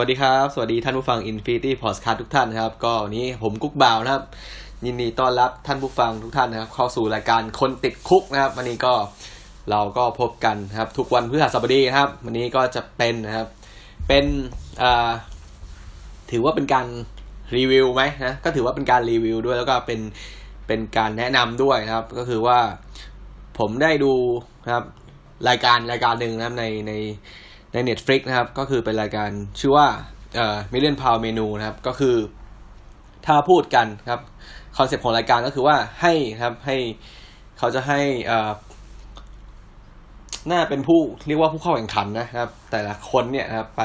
[0.00, 4.24] วัสดีครับ สวัสดีท่านผู้ฟัง Infinity Podcast ทุกท่านนะครับ ก็วันนี้ผมกุ๊กบ่าวนะครับ
[4.86, 8.94] ยินดีต้อนรับท่านผู้ฟังทุกท่านนะครับ เข้าสู่รายการคนติดคุกนะครับ วันนี้ก็
[9.70, 13.48] เราก็พบกันนะครับ ทุกวันพฤหัสบดีนะครับ วันนี้ก็จะเป็นนะครับ
[14.08, 14.24] เป็น
[14.82, 15.10] อ่า
[16.30, 16.86] ถือว่าเป็นการ
[17.56, 20.00] รีวิวไหมนะ ก็ถือว่าเป็นการรีวิวด้วยแล้วก็เป็น
[20.66, 22.58] เป็นการแนะนำด้วยนะครับ ก็คือว่า
[23.58, 24.12] ผมได้ดู
[24.64, 24.84] นะครับ
[25.48, 26.92] รายการรายการหนึ่งนะครับในใน
[27.76, 29.30] ใน Netflix นะครับ ก็คือเป็นรายการ
[29.60, 29.88] ชื่อว่า
[30.36, 32.16] เอ่อ Million Pound Menu นะครับ ก็คือ
[33.26, 34.20] ถ้าพูดกันครับ
[34.76, 36.76] คอนเซปต์ของรายการก็คือว่าให้ครับให้
[37.58, 38.50] เขาจะให้เอ่อ
[40.50, 43.82] น่าเป็นผู้เรียกว่าผู้เข้าแข่งขันนะครับ แต่ละคนเนี่ยนะครับไป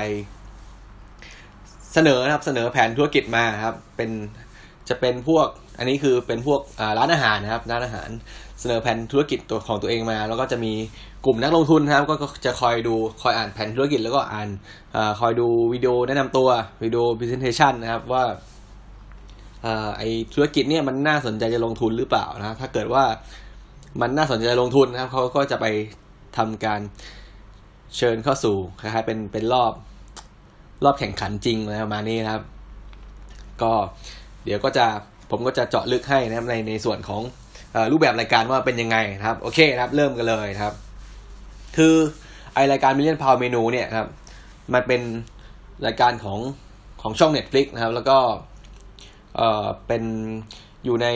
[1.94, 4.12] เสนอนะครับเสนอแผนธุรกิจมาครับ เป็น
[4.90, 6.60] จะเป็นพวกอันนี้คือเป็นพวก
[6.98, 8.10] ร้านอาหารนะครับร้านอาหาร
[8.60, 10.74] เสนอแผนธุรกิจตัวของตัวเองมา แล้วก็จะมี
[11.26, 12.16] กลุ่มนักลงทุนนะครับ ก็
[12.46, 14.50] จะคอยดูคอยอ่านแผนธุรกิจแล้วก็อ่าน
[14.96, 16.50] อคอยดูวิดีโอแนะนำตัว
[16.84, 18.24] วิดีโอ presentation นะครับว่า
[19.66, 23.04] อไอธุรกิจเนี่ยมันน่าสนใจจะลงทุนหรือเปล่านะถ้าเกิดว่า
[24.02, 25.66] มันน่าสนใจจะลงทุนนะครับเขาก็จะไป
[26.38, 26.82] ทำการ
[27.98, 29.74] เชิญเข้าสู่คล้ายๆเป็นเป็นรอบ
[30.84, 32.44] รอบแข่งขันจริงอะไรประมาณนี้นะครับ
[33.62, 33.74] ก็
[34.46, 34.86] เดี๋ยวก็จะ
[35.32, 37.22] ผมก็จะเจาะลึกให้นะครับในในส่วนของ
[37.92, 40.74] รูปแบบรายการว่าเป็นยังไงนะครับ โอเคนะครับ เริ่มกันเลยครับ
[41.78, 41.96] คือ
[42.54, 44.08] ไอรายการ Million Pound Menu เนี่ยครับ
[44.74, 45.02] มันเป็น
[45.86, 46.40] รายการของ
[47.02, 48.18] ของช่อง Netflix นะครับ แล้วก็
[49.36, 50.04] เออเป็น
[50.86, 51.08] อยู่ใน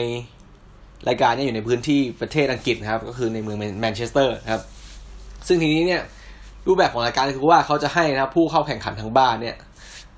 [1.08, 4.62] รายการเนี่ยอยู่ในพื้นที่ประเทศอังกฤษนะครับ ก็คือในเมืองแมนเชสเตอร์นะครับ
[5.46, 6.02] ซึ่งทีนี้เนี่ย
[6.66, 9.56] รูปแบบของรายการคือว่าเขาจะให้นะครับผู้เข้าแข่งขันทางบ้านเนี่ย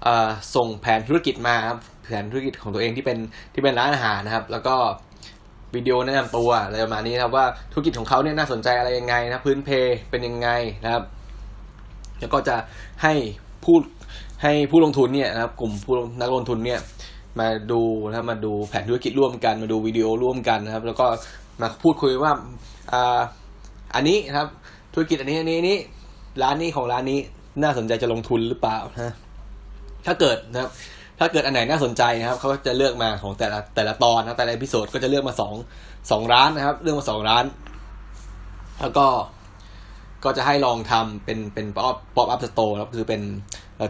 [0.02, 1.78] เอ่อส่งแผนธุรกิจมาครับ
[2.08, 3.18] แผนธุรกิจของตัวเองที่เป็น
[3.54, 4.76] ที่เป็นร้านอาหารนะครับ แล้วก็
[5.74, 9.70] วิดีโอแนะนำตัวอะไรประมาณนี้นะครับว่าธุรกิจของเขาเนี่ยน่าสนใจอะไรยังไงนะพื้นเพ
[10.10, 10.48] เป็นยังไง
[10.84, 11.04] นะครับ
[12.20, 12.56] แล้วก็จะ
[13.02, 13.14] ให้
[13.64, 13.76] ผู้
[14.42, 16.80] ให้ผู้ลงทุนเนี่ยนะครับ กลุ่มผู้นักลงทุนเนี่ย
[17.38, 21.06] มาดูนะครับมาดูแผนธุรกิจร่วมกัน มาดูวิดีโอร่วมกันนะครับ แล้วก็
[21.60, 22.32] มาพูดคุยว่า
[22.92, 23.20] อ่า
[23.94, 24.48] อันนี้นะครับ
[24.94, 25.78] ธุรกิจอันนี้อันนี้อันนี้
[26.42, 27.20] ร้านนี้ของร้านนี้
[27.62, 29.14] น่าสนใจจะลงทุนหรือเปล่านะ
[30.06, 30.70] ถ้าเกิดนะครับ
[31.18, 35.54] ถ้าเกิดอันไหนน่าสนใจนะครับเขาก็จะเลือกมาของแต่ละแต่ละตอนนะแต่ละ episode ก็จะเลือกมาสอง
[36.10, 37.44] สองร้านนะครับ เลือกมาสองร้าน
[38.80, 39.06] แล้วก็
[40.24, 43.22] ก็จะให้ลองทำเป็นเป็น pop pop-up store ครับคือเป็น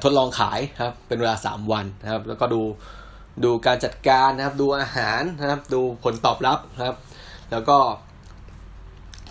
[0.04, 2.60] ทดลองขายครับ เป็นเวลาสามวันนะครับ แล้วก็ดู
[3.44, 6.96] ดูการจัดการนะครับ ดูอาหารนะครับ ดูผลตอบรับนะครับ
[7.50, 7.78] แล้วก็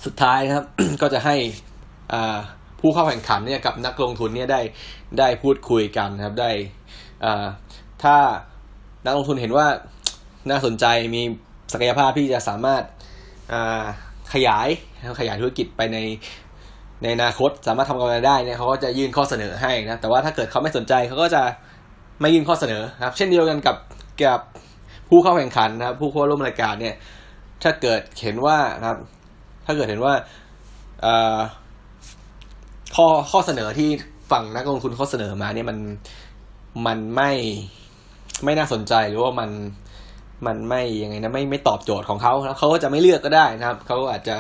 [0.06, 0.66] สุดท้ายนะครับ
[1.02, 1.36] ก็จะให้
[2.80, 4.62] ผู้เข้าแข่งขันเนี่ยกับนักลงทุนเนี่ยได้
[5.20, 6.52] ได้พูดคุยกันนะครับ ได้
[7.26, 7.46] อ่า
[8.04, 8.18] ถ้า
[9.06, 9.68] นักลงทุนเห็นว่า
[10.50, 10.86] น่าสนใจ
[11.16, 11.22] มี
[11.74, 12.84] ศักยภาพที่จะสามารถ
[14.34, 14.68] ขยาย
[15.20, 15.98] ขยายธุรกิจไปใน
[17.02, 21.42] ในอนาคตสามารถทำกำไรได้เนี่ยเขาก็จะยื่นข้อเสนอให้นะแต่ว่าถ้าเกิดเขาไม่สนใจเขาก็จะ
[22.22, 23.78] ไม่ยื่นข้อเสนอครับ เช่นเดียวกันกับ
[24.24, 24.40] กับ
[25.10, 26.96] ผู้เข้าแข่งขันนะครับ ผู้เข้าร่วมรายการเนี่ย
[27.64, 29.00] ถ้าเกิดเห็นว่านะครับ
[29.66, 30.14] ถ้าเกิดเห็นว่า
[32.96, 33.90] ข้อข้อเสนอที่
[34.32, 35.78] ฝั่งนักลงทุนเขาเสนอมาเนี่ยมัน
[36.86, 37.32] มันไม่
[38.46, 39.50] ไม่น่าสนใจหรือว่ามัน
[40.48, 44.36] มันไม่ยังไงนะไม่ไม่ตอบโจทย์ของเขาแล้วเขาก็จะไม่เลือกก็ได้นะครับเขาอาจจะ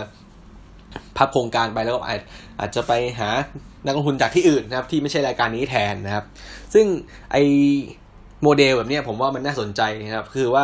[1.17, 2.21] พับโครงการไปแล้วก็อาจ
[2.59, 3.29] อาจจะไปหา
[3.85, 6.25] นักลงทุนจากที่อื่นนะครับ ที่ไม่ใช่รายการนี้แทนนะครับ
[6.73, 6.85] ซึ่ง
[7.31, 7.37] ไอ
[8.43, 10.63] โมเดลแบบนี้ผมว่ามันน่าสนใจนะครับ คือว่า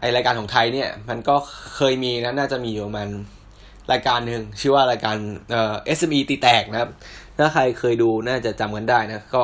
[0.00, 1.36] ไอรายการของไทยเนี่ยมันก็
[1.76, 3.08] เคยมีนะน่าจะมีอยู่ประมาณ
[3.92, 5.16] รายการหนึ่งชื่อว่ารายการ
[5.50, 6.90] เอ่อ SME ตีแตกนะครับ
[7.38, 9.42] ถ้าใครเคยดูน่าจะจำกันได้นะก็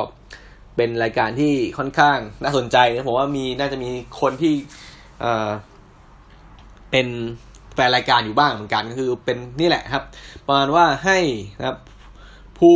[0.75, 3.89] เป็นรายการที่ค่อนข้างน่าสนใจนะผมว่ามีน่าจะมี
[4.21, 4.53] คนที่
[5.21, 5.49] เอ่อ
[6.91, 7.07] เป็น
[7.75, 10.03] แฟนรายการอยู่บ้างเหมือนกันก็คือเป็นนี่แหละครับ
[10.47, 11.17] ประมาณว่าให้
[11.57, 11.77] นะครับ
[12.59, 12.75] ผู้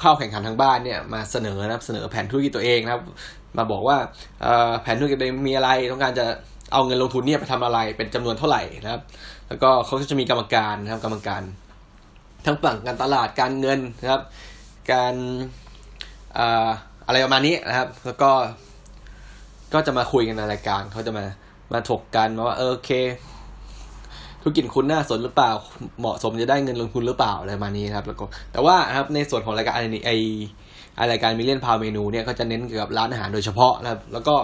[0.00, 3.02] เข้าแข่งขันทางบ้านเนี่ยมาเสนอนะครับเสนอแผนธุรกิจตัวเองนะครับ
[3.56, 3.96] มาบอกว่า
[4.82, 6.26] แผนธุรกิจตัวเองมีอะไรต้องการจะ
[6.72, 9.02] เอาเงินลงทุนเนี่ยไปทำอะไรเป็นจำนวนเท่าไหร่นะครับ
[9.48, 11.42] แล้วก็เขาก็จะมีกรรมการนะครับกรรมการ
[12.46, 14.22] ทั้งฝั่งการตลาดการเงินนะครับ
[14.92, 15.14] การ
[17.06, 18.30] อะไรประมาณนี้นะครับ แล้วก็
[19.74, 21.24] ก็จะมาคุยกันในรายการเขาจะมา
[21.72, 22.90] มาถกกันมาว่าเออโอเค
[24.40, 25.50] ธุรกิจคุณน่าสนหรือเปล่า
[26.00, 30.10] เหมาะสมจะได้เงินลงทุนหรือเปล่าอะไรประมาณนี้นครับ แล้วก็ แต่ว่านะครับในส่วนของรายการไอไอ
[30.96, 34.34] ไอรายการมิเลียนพาวเมนูเนี่ยก็จะเน้นเกี่ยวกับร้านอาหารโดยเฉพาะนะครับ แล้วก็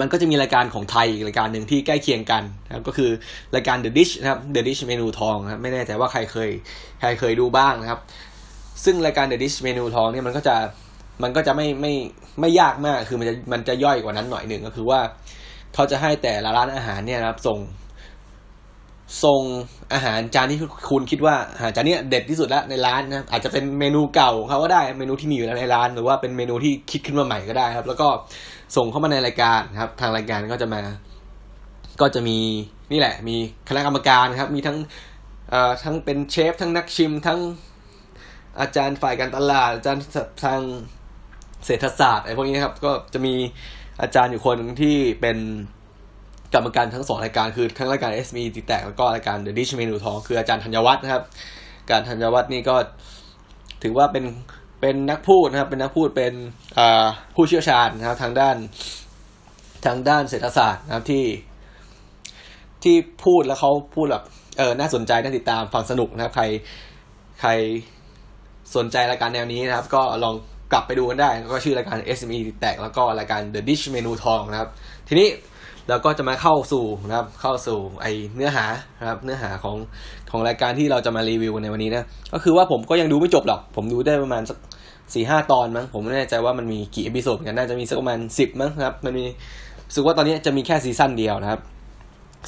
[0.00, 3.10] มันก็จะมีรายการของไทยอีกรายการหนึ่งที่ใกล้เคียงกันนะครับก็คือ
[3.54, 6.50] รายการ The Dish นะครับ The Dish เมนูทองนะครับไม่แน่ใจว่าใครเคย
[7.00, 8.00] ใครเคยดูบ้างนะครับ
[8.84, 10.56] ซึ่งรายการ The Dish เมนูทองเนี่ยมันก็จะ
[11.22, 11.92] มันก็จะไม่ไม่
[12.40, 15.00] ไม่ยากมากคือมันจะมันจะย่อยกว่านั้นหน่อยหนึ่งก็คือว่า
[15.74, 17.58] เขาจะให้แต่ละร้านอาหารเนี่ยนะครับส่ง
[19.24, 19.42] ส่ง
[19.94, 20.58] อาหารจานที่
[20.90, 28.08] คุณคิดว่าอาหารจานนี้เด็ดที่สุดแล้วในร้านนะอาจจะเป็นเมนูเก่าเขาก็ได้เมนูที่มีอยู่แล้วในร้านหรือว่าเป็นเมนูที่คิดขึ้นมาใหม่ก็ได้ครับ แล้วก็
[28.76, 30.82] ส่งเข้ามาในรายการครับ ทางรายการก็จะมา
[32.00, 32.38] ก็จะมี
[32.92, 33.36] นี่แหละ มี
[33.68, 34.78] คณะกรรมการครับ มีทั้ง
[35.50, 37.38] เอ่อทั้งเป็นเชฟ ทั้งนักชิมทั้ง
[38.60, 40.02] อาจารย์ฝ่ายการตลาดอาจารย์
[40.44, 40.60] ทาง
[41.66, 43.34] เศรษฐศาสตร์อะไรพวกนี้นะครับก็จะมี
[44.02, 45.38] อาจารย์อยู่คนที่เป็น
[46.54, 51.22] กรรมการทั้งสองรายการคือทั้งรายการ SME ติแตกแล้วก็รายการ The Dish Menu ทองคืออาจารย์ธัญวัฒน์นะครับ
[51.90, 52.76] การธัญวัฒน์นี่ก็
[53.82, 54.24] ถือว่าเป็น
[54.80, 56.34] เป็นนักพูดนะครับเป็นนักพูดเป็น
[57.34, 58.56] ผู้เชี่ยวชาญนะครับทางด้าน
[59.86, 61.24] ทางด้านเศรษฐศาสตร์นะครับที่
[62.82, 64.24] ที่พูดแล้วเขาพูดแบบ
[64.58, 66.44] เออน่าสนใจน่าติดตามฟังสนุกนะครับ ใคร
[67.40, 67.50] ใคร
[68.76, 70.34] สนใจรายการแนวนี้นะครับ ก็ลอง
[70.74, 74.68] กลับไปดูกันได้ ก็ชื่อรายการ SME แตกแล้วก็รายการ The Dish Menu ทองนะครับ
[75.08, 75.28] ทีนี้
[75.88, 78.64] เราก็จะมาเข้าสู่นะครับ เข้าสู่ไอเนื้อหา
[79.00, 79.76] นะครับ เนื้อหาของ
[80.30, 84.58] ของรายการที่เราจะมารีวิวในวันนี้นะ ก็คือว่าผมก็ยังดูไม่จบหรอก ผมดูได้ประมาณสัก
[85.14, 89.24] สี่ห้าตอนมั้ง ผมไม่แน่ใจว่ามันมีกี่ episode กันน่าจะมีสักประมาณสิบมั้งครับ มันรู้
[89.94, 91.60] สึกว่าตอนนี้จะมีแค่ซีซั่นเดียวนะครับ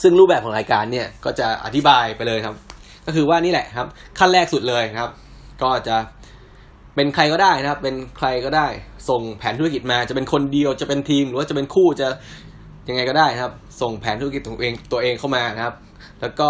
[0.03, 2.55] ซึ่งรูปแบบของรายการเนี่ยก็จะอธิบายไปเลยครับ
[3.07, 3.89] ก็คือว่านี่แหละครับ
[4.19, 5.11] ขั้นแรกสุดเลยครับ
[5.63, 5.97] ก็จะ
[6.97, 8.67] เป็นใครก็ได้นะครับ เป็นใครก็ได้
[9.09, 12.09] ส่งแผนธุรกิจมา จะเป็นคนเดียว จะเป็นทีม หรือว่าจะเป็นคู่จะ
[12.89, 15.75] ยังไงก็ได้นะครับ ส่งแผนธุรกิจตัวเองตัวเองเข้ามานะครับ
[16.21, 16.49] แล้วก็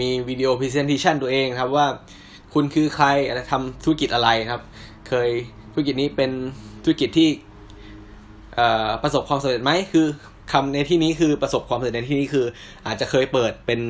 [0.00, 1.86] มีวิดีโอพรีเซนเทชันตัวเองครับว่า
[2.54, 4.62] คุณคือใครอะไรทำธุรกิจอะไรครับ
[5.08, 5.30] เคย
[5.72, 6.30] ธุรกิจนี้เป็น
[6.84, 7.28] ธุรกิจที่
[9.02, 10.06] ประสบความสำเร็จไหมคือ
[10.52, 12.46] คำในที่นี้คือประสบความสำเร็จในที่นี้คือ
[12.86, 13.80] อาจจะเคยเปิดเป็น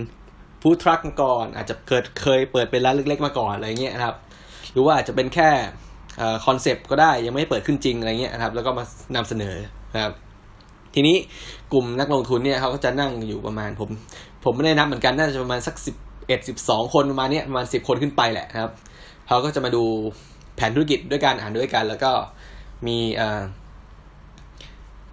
[0.63, 4.17] food truck มาก่อน อาจจะเกิดเคยเปิดเป็นร้านเล็กๆมาก่อนอะไรเงี้ยครับ
[4.73, 5.51] หรือว่าอาจจะเป็นแค่
[6.47, 8.85] คอนเซปต์ก็ได้ยังไม่เปิดขึ้นจริงอะไรเงี้ยนะครับ แล้วก็มา
[9.17, 9.57] นำเสนอ
[9.95, 10.13] นะครับ
[10.95, 11.17] ทีนี้
[11.73, 13.91] กลุ่มนักลงทุนเนี่ยเขาก็จะนั่งอยู่ประมาณผม
[14.45, 15.95] ผมไม่ได้นับเหมือนกันน่าจะประมาณสักสิบ
[16.27, 18.73] เอ็ดสิบสองคนประมาณนี้ประมาณสิบคนขึ้นไปแหละครับ
[19.29, 19.85] เขาก็จะมาดู
[20.57, 22.11] แผนธุรกิจด้วยการอ่านด้วยกัน แล้วก็
[22.87, 22.99] มี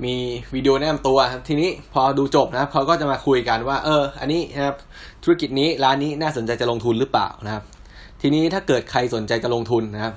[0.03, 0.15] มี
[0.55, 4.75] วิดีโอแนะนำตัวครับทีนี้พอดูจบนะครับเขาก็จะมาคุยกันว่า เออ อันนี้นะครับ
[5.23, 7.63] ธุรกิจนี้ร้านนี้น่าสนใจจะลงทุนหรือเปล่านะครับ
[8.21, 10.13] ทีนี้ถ้าเกิดใครสนใจจะลงทุนนะครับ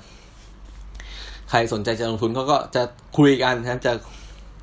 [1.50, 2.82] ใครสนใจจะลงทุนเขาก็จะ
[3.18, 3.92] คุยกันนะจะ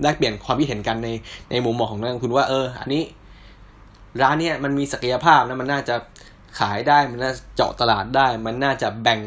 [0.02, 1.10] แลกเปลี่ยนความคิดเห็นกันใน
[1.52, 3.04] ในมุมมองของนักลงทุนว่าเออ อันนี้
[4.22, 5.96] ร้านเนี้ยมันมีศักยภาพนะมันน่าจะ
[6.60, 9.20] ขายได้มันน่าเจาะตลาดได้ มันน่าจะแบ่ง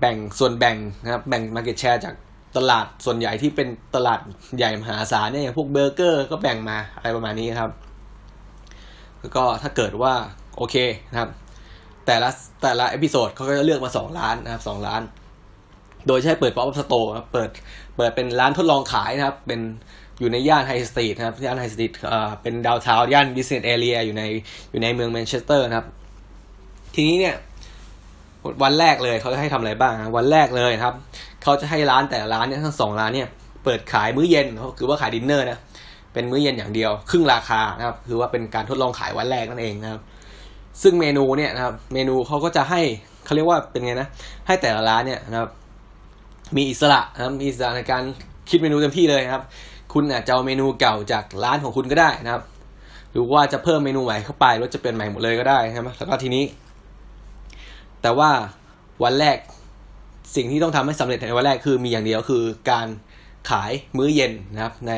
[0.00, 2.14] แบ่งส่วนแบ่งนะครับ แบ่ง market share จาก
[2.56, 4.20] ตลาดส่วนใหญ่ที่เป็นตลาด
[4.56, 7.70] ใหญ่มหาศาลเนี่ยอย่างพวกเบอร์เกอร์ก็แบ่งมาอะไรประมาณนี้ครับ
[9.20, 10.14] แล้วก็ถ้าเกิดว่า
[10.56, 10.76] โอเค
[11.10, 11.30] นะครับ
[12.06, 12.28] แต่ละ
[12.62, 15.02] แต่ละ episode เขาก็จะเลือกมาสองร้านนะครับสองร้าน
[16.06, 17.50] โดยใช้เปิด pop store เปิด
[17.96, 19.60] เปิดเป็นร้านทดลองขายนะครับ เป็น
[20.18, 24.22] อยู่ในย่าน high street นะครับย่าน high street เอ่อเป็นดาวเทาย่าน business area อยู่ใน
[24.70, 25.86] อยู่ในเมืองแมนเชสเตอร์นะครับ
[26.94, 27.34] ทีนี้เนี่ย
[28.62, 30.94] วันแรกเลยเขาจะให้ทำอะไรบ้างวันแรกเลยครับ
[31.42, 33.28] เขาจะให้ร้านแต่ร้านเนี่ยทั้งสองร้านเนี่ย
[33.64, 34.46] เปิดขายมื้อเย็น
[34.78, 35.58] คือว่าขายดินเนอร์นะ
[36.12, 40.00] เป็นมื้อเย็นอย่างเดียว ครึ่งราคานะครับ คือว่าเป็นการทดลองขายวันแรกนั่นเองนะครับ
[40.82, 42.80] ซึ่งเมนูเนี่ยนะครับ เมนูเขาก็จะให้
[43.24, 44.08] เขาเรียกว่าเป็นไงนะ
[44.46, 45.50] ให้แต่ละร้านเนี่ยนะครับ
[46.56, 48.02] มีอิสระนะครับมีอิสระในการ
[48.48, 49.44] คิดเมนูเต็มที่เลยนะครับ
[49.92, 52.42] คุณอาจจะเอาเมนูเก่าจากร้านของคุณก็ได้นะครับ
[53.12, 56.44] หรือว่าจะเพิ่มเมนูใหม่เข้าไปรือจะเป็นใหม่หมดเลยก็ได้นะครับแล้วก็ทีนี้
[58.02, 58.30] แต่ว่า
[59.04, 59.38] วันแรก
[60.36, 62.86] สิ่งที่ต้องทำให้สำเร็จในวันแรกคือมีอย่างเดียวคือการ
[63.50, 64.90] ขายมื้อเย็นนะครับ ใน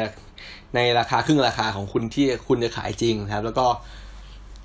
[0.75, 3.67] ในราคาครึ่งราคาของคุณที่คุณจะขายจริงนะครับ แล้วก็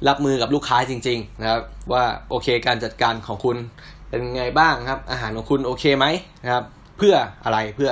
[0.07, 1.61] รับมือกับลูกค้าจริง ๆ นะครับ
[1.93, 3.57] ว่าโอเคการจัดการของคุณ
[4.09, 6.05] เป็นไงบ้างครับ อาหารของคุณโอเคไหม
[6.43, 6.63] นะครับ
[6.97, 7.89] เพื่ออะไรเพื่อ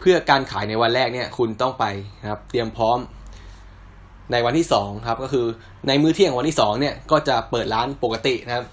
[0.00, 1.84] เพื่อการขายในวันแรกเนี่ยคุณต้องไป
[2.22, 2.98] นะครับ เตรียมพร้อม
[4.32, 5.46] ในวันที่สองครับก็คือ
[5.88, 8.66] ในมื้อเที่ยงวันที่สองเนี่ยก็จะเปิดร้านปกตินะครับ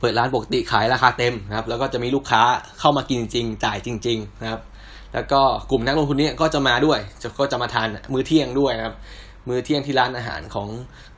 [0.00, 2.42] เปิดร้านปกติขายราคาเต็มนะครับ แล้วก็จะมีลูกค้า
[2.80, 4.60] เข้ามากินจริงจ่ายจริง ๆ นะครับ
[5.14, 6.98] แล้วก็กลุ่มนักลงทุนเนี้ก็จะมาด้วย
[7.40, 8.96] ก็จะมาทานมื้อเที่ยงด้วยนะครับ
[9.48, 10.68] มื้อเที่ยงที่ร้านอาหารของ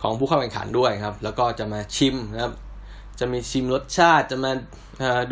[0.03, 2.53] ของผู้เข้าแข่งขันด้วยครับ แล้วก็จะมาชิมนะครับ
[3.21, 4.53] จะมีชิมรสชาติจะมา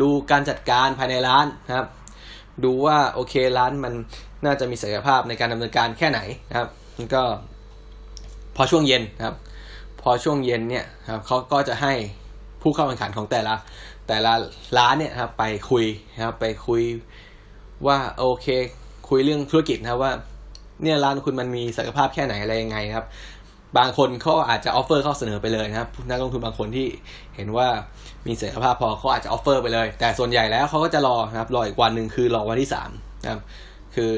[0.01, 1.87] ดูการจัดการภายในร้านนะครับ
[2.63, 3.93] ดูว่าโอเคร้านมัน
[4.45, 6.19] น่าจะมีศักยภาพในการดำเนินการแค่ไหน
[6.49, 6.69] นะครับ
[7.13, 7.23] ก็
[8.55, 9.35] พอช่วงเย็นนะครับ
[10.01, 11.93] พอช่วงเย็นเนี่ยครับเขาก็จะให้
[12.61, 13.55] ผู้เข้าแข่งขันของแต่ละ
[14.07, 14.33] แต่ละ
[14.77, 16.81] ร้านเนี่ยครับไปคุยนะครับไปคุย
[17.87, 18.47] ว่าโอเค
[19.09, 20.13] คุยเรื่องธุรกิจนะครับว่า
[20.83, 23.05] เนี่ยร้านคุณมันมีศักยภาพแค่ไหนอะไรยังไงครับ
[23.77, 26.87] บางคนเขาอาจจะออฟเฟอร์เข้าเสนอไปเลยนะครับนักลงทุนบางคนที่
[27.35, 27.67] เห็นว่า
[28.27, 32.89] มีศักยภาพพอเขาอาจจะออฟเฟอร์ไปเลย แต่ส่วนใหญ่แล้วเขาก็จะรอนะครับรออีกวันหนึ่งคือรอวันที่สาม
[33.23, 33.41] นะครับ
[33.95, 34.11] คือ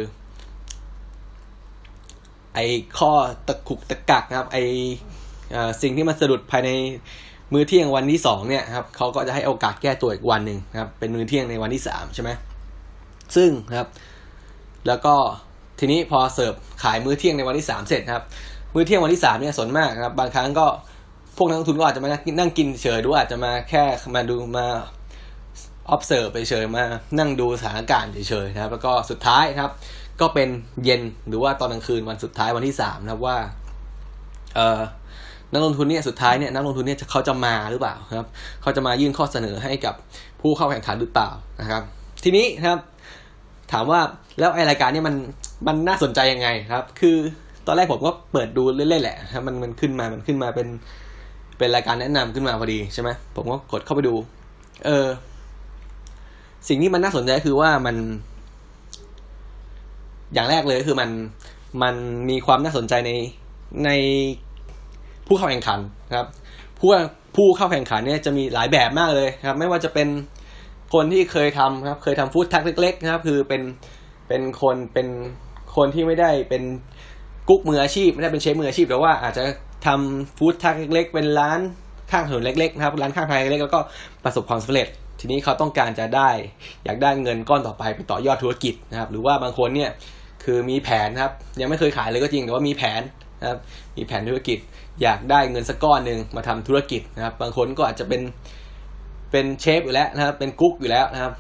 [2.55, 2.60] ไอ
[2.98, 3.12] ข้อ
[3.48, 4.58] ตะขุกตะกักนะครับไอ
[5.82, 6.70] สิ่งที่มันสะดุดภายใน
[7.53, 12.29] มื้อเที่ยงวันที่สองเนี่ยครับเขาก็จะให้โอกาสแก้ตัวอีกวันหนึ่งครับเป็นมื้อเที่ยงในวันที่สามใช่ไหม
[13.36, 13.88] ซึ่งครับ
[14.88, 15.15] แล้วก็
[15.86, 18.24] ทีนี้พอเสิร์ฟขายมื้อเที่ยงในวันที่สามเสร็จครับ
[18.74, 20.66] มื้อเที่ยงวันที่สามเนี่ยส่วนมากครับ บางครั้งก็
[21.38, 22.10] พวกนักลงทุนก็อาจจะมา
[22.40, 23.84] นั่งกินเฉยด้วยอาจจะมาแค่
[24.16, 24.66] มาดูมา
[25.94, 26.84] observe ไปเฉยมา
[27.20, 29.72] นั่งดูสถานการณ์เฉยๆนะครับ แล้วก็สุดท้ายครับ
[30.22, 30.50] ก็เป็น
[30.84, 33.38] เย็นหรือว่าตอนกลางคืนวันสุดท้ายวันที่สามนะครับว่า
[34.56, 34.82] เออ
[35.54, 38.28] นักลงทุนเนี่ยสุดท้ายเนี่ยนักลงทุนเนี่ยเขาจะมาหรือเปล่าครับ
[38.62, 39.96] เขาจะมายื่นข้อเสนอให้กับ
[40.42, 41.30] ผู้เข้าแข่งขันหรือเปล่า
[41.62, 41.82] นะครับ
[42.24, 42.80] ทีนี้ครับ
[43.72, 44.02] ถามว่า
[44.40, 45.16] แล้วไอรายการเนี่ยมัน
[45.67, 47.17] มันน่าสนใจยังไงครับ คือ
[47.67, 50.67] ตอนแรกผมก็เปิดดูเล่นๆแหละครับมันมันขึ้นมามันขึ้นมาเป็น
[51.58, 54.13] เป็นรายการแนะนำขึ้นมาพอดีใช่ไหมผมก็กดเข้าไปดู
[54.86, 55.08] เออ
[56.67, 57.96] สิ่งที่มันน่าสนใจคือว่ามัน
[60.34, 61.10] อย่างแรกเลยคือมัน
[61.84, 61.96] มัน
[62.29, 63.12] มีความน่าสนใจใน
[63.86, 63.89] ใน
[65.27, 65.79] ผู้เข้าแข่งขัน
[66.15, 66.27] ครับ
[66.79, 66.89] ผู้
[67.36, 70.08] ผู้เข้าแข่งขันเนี่ยจะมีหลายแบบมากเลยครับ ไม่ว่าจะเป็น
[70.93, 73.62] คนที่เคยทำครับ เคยทำฟู้ดทักเล็กๆนะครับ คือเป็น
[74.27, 75.08] เป็นคนเป็น
[75.75, 76.63] คนที่ไม่ได้เป็น
[77.50, 79.44] กุ๊กมืออาชีพ ไม่ได้เป็นเชฟมืออาชีพแต่ว่าอาจจะ
[79.86, 81.60] ทำฟู้ดทักเล็กๆ เป็นร้าน
[82.12, 83.80] ข้างถนนเล็กๆนะครับร้านข้างทางเล็กๆแล้วก็
[84.24, 84.88] ประสบความสำเร็จ
[85.20, 86.30] ทีนี้เขาต้องการจะได้
[86.84, 89.92] อยากได้เงินก้อนต่อไปไปต่อยอดธุรกิจนะครับ หรือว่าบางคนเนี่ย
[90.44, 93.01] คือมีแผนครับ ยังไม่เคยขายเลยก็จริงแต่ว่ามีแผน
[93.42, 93.60] นะครับ
[93.98, 94.58] มีแผนธุรกิจ
[95.01, 98.22] อยากได้เงินสักก้อนหนึ่งมาทำธุรกิจนะครับ บางคนก็อาจจะเป็น
[99.32, 101.34] เป็นเชฟอยู่แล้วนะครับ เป็นกุ๊กอยู่แล้วนะครับ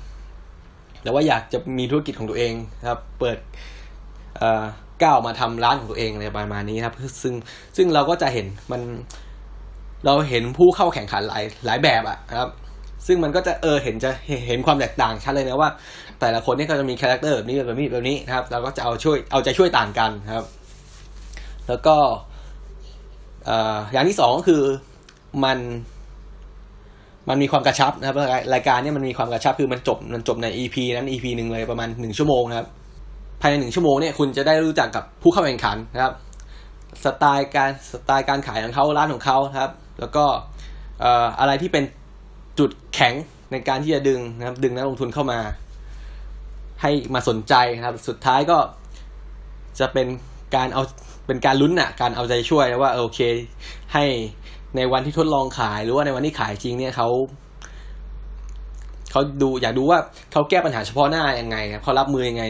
[1.03, 3.37] แต่ว่าอยากจะมีธุรกิจของตัวเองนะครับ เปิด
[5.03, 7.33] ก้าวมาทำร้านของตัวเองอะไรประมาณนี้ครับ ซึ่ง
[7.77, 8.81] ซึ่งเราก็จะเห็นมัน
[10.05, 12.49] เราเห็นผู้เข้าแข่งขันหลายหลายแบบอะครับ
[13.07, 14.11] ซึ่งมันก็จะเออเห็นจะ
[14.47, 15.69] เห็นความแตกต่างชัดเลยนะว่า
[16.19, 20.45] แต่ละคนนี่ก็จะมี character แบบนี้แบบนี้แบบนี้นะครับ เราก็จะเอาช่วยเอาใจช่วยต่างกันครับ
[21.67, 21.95] แล้วก็
[23.91, 24.63] อย่างที่สองก็คือ
[25.43, 25.57] มัน
[27.29, 28.17] มันมีความกระชับนะครับ
[28.53, 32.67] รายการนี้มันมีความกระชับคือมันจบมันจบใน EP นั้น EP หนึ่งเลยประมาณหนึ่งชั่วโมงนะครับ
[33.45, 36.13] ภายในหนึ่งชั่วโมงเนี่ยคุณจะได้รู้จักกับผู้เข้าแข่งขันนะครับ
[37.03, 40.25] สไตล์การสไตล์การขายของเขาร้านของเขาครับ แล้วก็
[41.39, 41.83] อะไรที่เป็น
[42.59, 43.13] จุดแข็ง
[43.51, 45.39] ในการที่จะดึงนะครับ ดึงนักลงทุนเข้ามา
[46.81, 47.53] ให้มาสนใจ
[47.85, 48.57] ครับ สุดท้ายก็
[49.79, 50.07] จะเป็น
[50.55, 50.83] การเอา
[51.27, 53.19] เป็นการลุ้นอะการเอาใจช่วยว่าโอเค
[53.93, 54.05] ให้
[54.75, 57.09] ในวันที่ทดลองขายหรือว่าในวันที่ขายจริงเนี่ยเขา
[59.13, 59.99] เขาดูอยากดูว่า
[60.31, 62.43] เขาแก้ปัญหาเฉพาะหน้ายังไงเขารับมือยังไง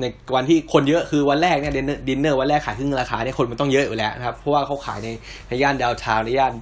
[0.00, 0.04] ใน
[0.34, 1.72] วันที่คนเยอะคือวันแรกเนี่ย
[2.08, 5.08] ดินเนอร์วันแรกขายครึ่งราคาเนี่ยคนมันต้องเยอะอยู่แล้วนะครับ เพราะว่าเขาขายใน
[5.48, 6.52] ในย่านดาวทาวในย่าน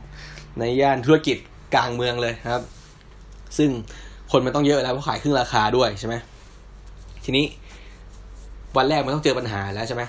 [0.58, 1.36] ในย่านธุรกิจ
[1.74, 2.62] กลางเมืองเลยครับ
[3.58, 3.70] ซึ่ง
[4.32, 6.14] คนมันต้องเยอะแล้วเพราะขายครึ่งราคาด้วยใช่ไหม
[7.24, 7.44] ทีนี้
[8.76, 10.02] วันแรกมันต้องเจอปัญหาแล้วใช่ไหม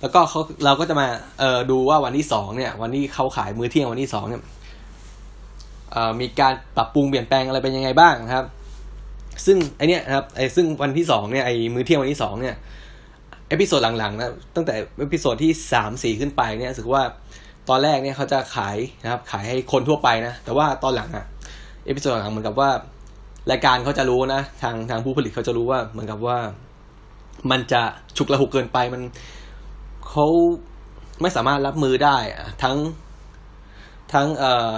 [0.00, 1.06] แล้วก็เขาเราก็จะมา
[1.40, 4.42] เอ่อดูว่าวันที่สองเนี่ย วันที่เขาขายมื้อเที่ยงวันที่สองเนี่ย
[6.20, 8.46] มีการปรับปรุงเปลี่ยนแปลงอะไรเป็นยังไงบ้างนะครับ
[9.46, 12.56] ซึ่งไอเนี้ยนะครับไอซึ่งวันที่สองเนี่ยไอมื้อเที่ยงวันที่สองเนี่ย
[13.48, 17.02] episode หลังๆนะตั้งแต่ episode ที่สามสี่ขึ้นไปเนี่ยรู้สึกว่า
[17.68, 21.24] ตอนแรกเนี่ยเขาจะขายนะครับขายให้คนทั่วไปนะ แต่ว่าตอนหลังอะ
[21.86, 22.70] episode หลังเหมือนกับว่า
[23.50, 26.38] รายการเขาจะรู้นะทางทางผู้ผลิตเขาจะรู้ว่าเหมือนกับว่า
[27.50, 27.82] มันจะ
[28.16, 29.02] ฉุกละหุกเกินไปมัน
[30.08, 30.26] เขา
[31.22, 32.16] ไม่สามารถรับมือได้
[32.62, 32.76] ทั้ง
[34.12, 34.70] ทั้งเอ่อ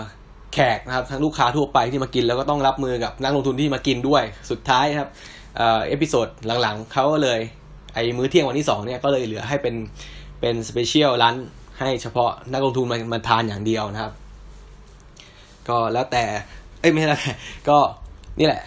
[0.54, 5.08] แขกนะครับทั้งลูกค้าทั่วไปที่มากินแล้วก็ต้องรับมือกับนักลงทุนที่มากินด้วยสุดท้ายครับ
[5.56, 6.26] episode
[6.62, 7.40] หลังๆเขาก็เลย
[7.94, 9.74] ไอ้มื้อเที่ยงวันที่สองเนี่ยก็เลยเหลือให้เป็น
[10.40, 11.34] เป็น special ร้าน
[11.78, 14.12] ให้เฉพาะนักลงทุนมามาทานอย่างเดียวนะครับ
[15.68, 16.24] ก็แล้วแต่
[16.80, 17.20] เอ้ยไม่ใช่แล้ว
[17.68, 17.78] ก็
[18.38, 18.62] นี่แหละ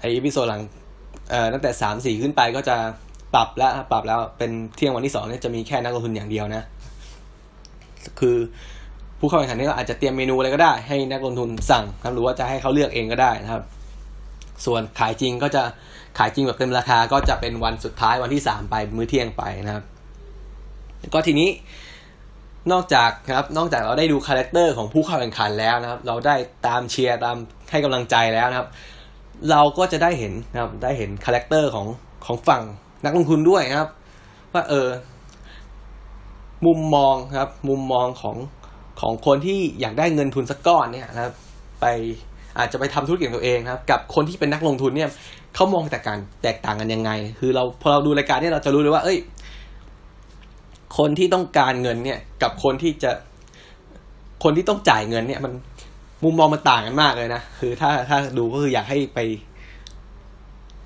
[0.00, 0.62] ไอ้ episode หลัง
[1.30, 2.76] เอ่อตั้งแต่สามสี่ขึ้นไปก็จะ
[3.34, 6.62] ปรับแล้วปรับแล้วเป็นเที่ยงวันที่สองเนี่ยจะมีแค่นักลงทุนอย่างเดียวนะ
[8.20, 8.36] คือ
[9.18, 13.62] ผู้เข้าแข่งขันนี่ก็อาจจะเตรียมเมนูอะไรก็ได้ ให้นักลงทุนสั่งครับหรือว่าจะให้เขาเลือกเองก็ได้นะครับ
[14.64, 15.62] ส่วนขายจริงก็จะ
[16.18, 19.84] ขายจริงแบบเต็มราคาก็จะเป็นวันสุดท้ายวันที่สามไปมื้อเที่ยงไปนะครับ
[21.14, 21.48] ก็ทีนี้
[22.72, 26.34] นอกจากครับนอกจากเราได้ดู character ของผู้เข้าแข่งขันแล้วนะครับ เราได้
[26.66, 27.36] ตามเชียร์ตาม
[27.70, 28.68] ให้กำลังใจแล้วนะครับ
[29.50, 31.86] เราก็จะได้เห็นนะครับได้เห็น character ของ
[32.26, 32.62] ของฝั่ง
[33.04, 33.90] นักลงทุนด้วยนะครับ
[34.52, 34.88] ว่าเออ
[36.66, 38.36] มุมมองครับ มุมมองของ
[39.00, 41.34] ของคนที่อยากได้เงินทุนสักก้อนเนี่ยนะครับ
[41.80, 41.86] ไป
[42.58, 45.10] อาจจะไปทำธุรกิจตัวเองครับ กับคนที่เป็นนักลงทุนเนี่ย
[45.54, 49.18] เขามองแต่การแตกต่างกันยังไง คือเราพอเราดูรายการเนี่ยเราจะรู้เลยว่า เอ้ย
[50.98, 53.10] คนที่ต้องการเงินเนี่ย กับคนที่จะ
[54.44, 55.52] คนที่ต้องจ่ายเงินเนี่ย มัน
[56.24, 59.18] มุมมองมันต่างกันมากเลยนะคือถ้าถ้าดูก็คืออยากให้ไป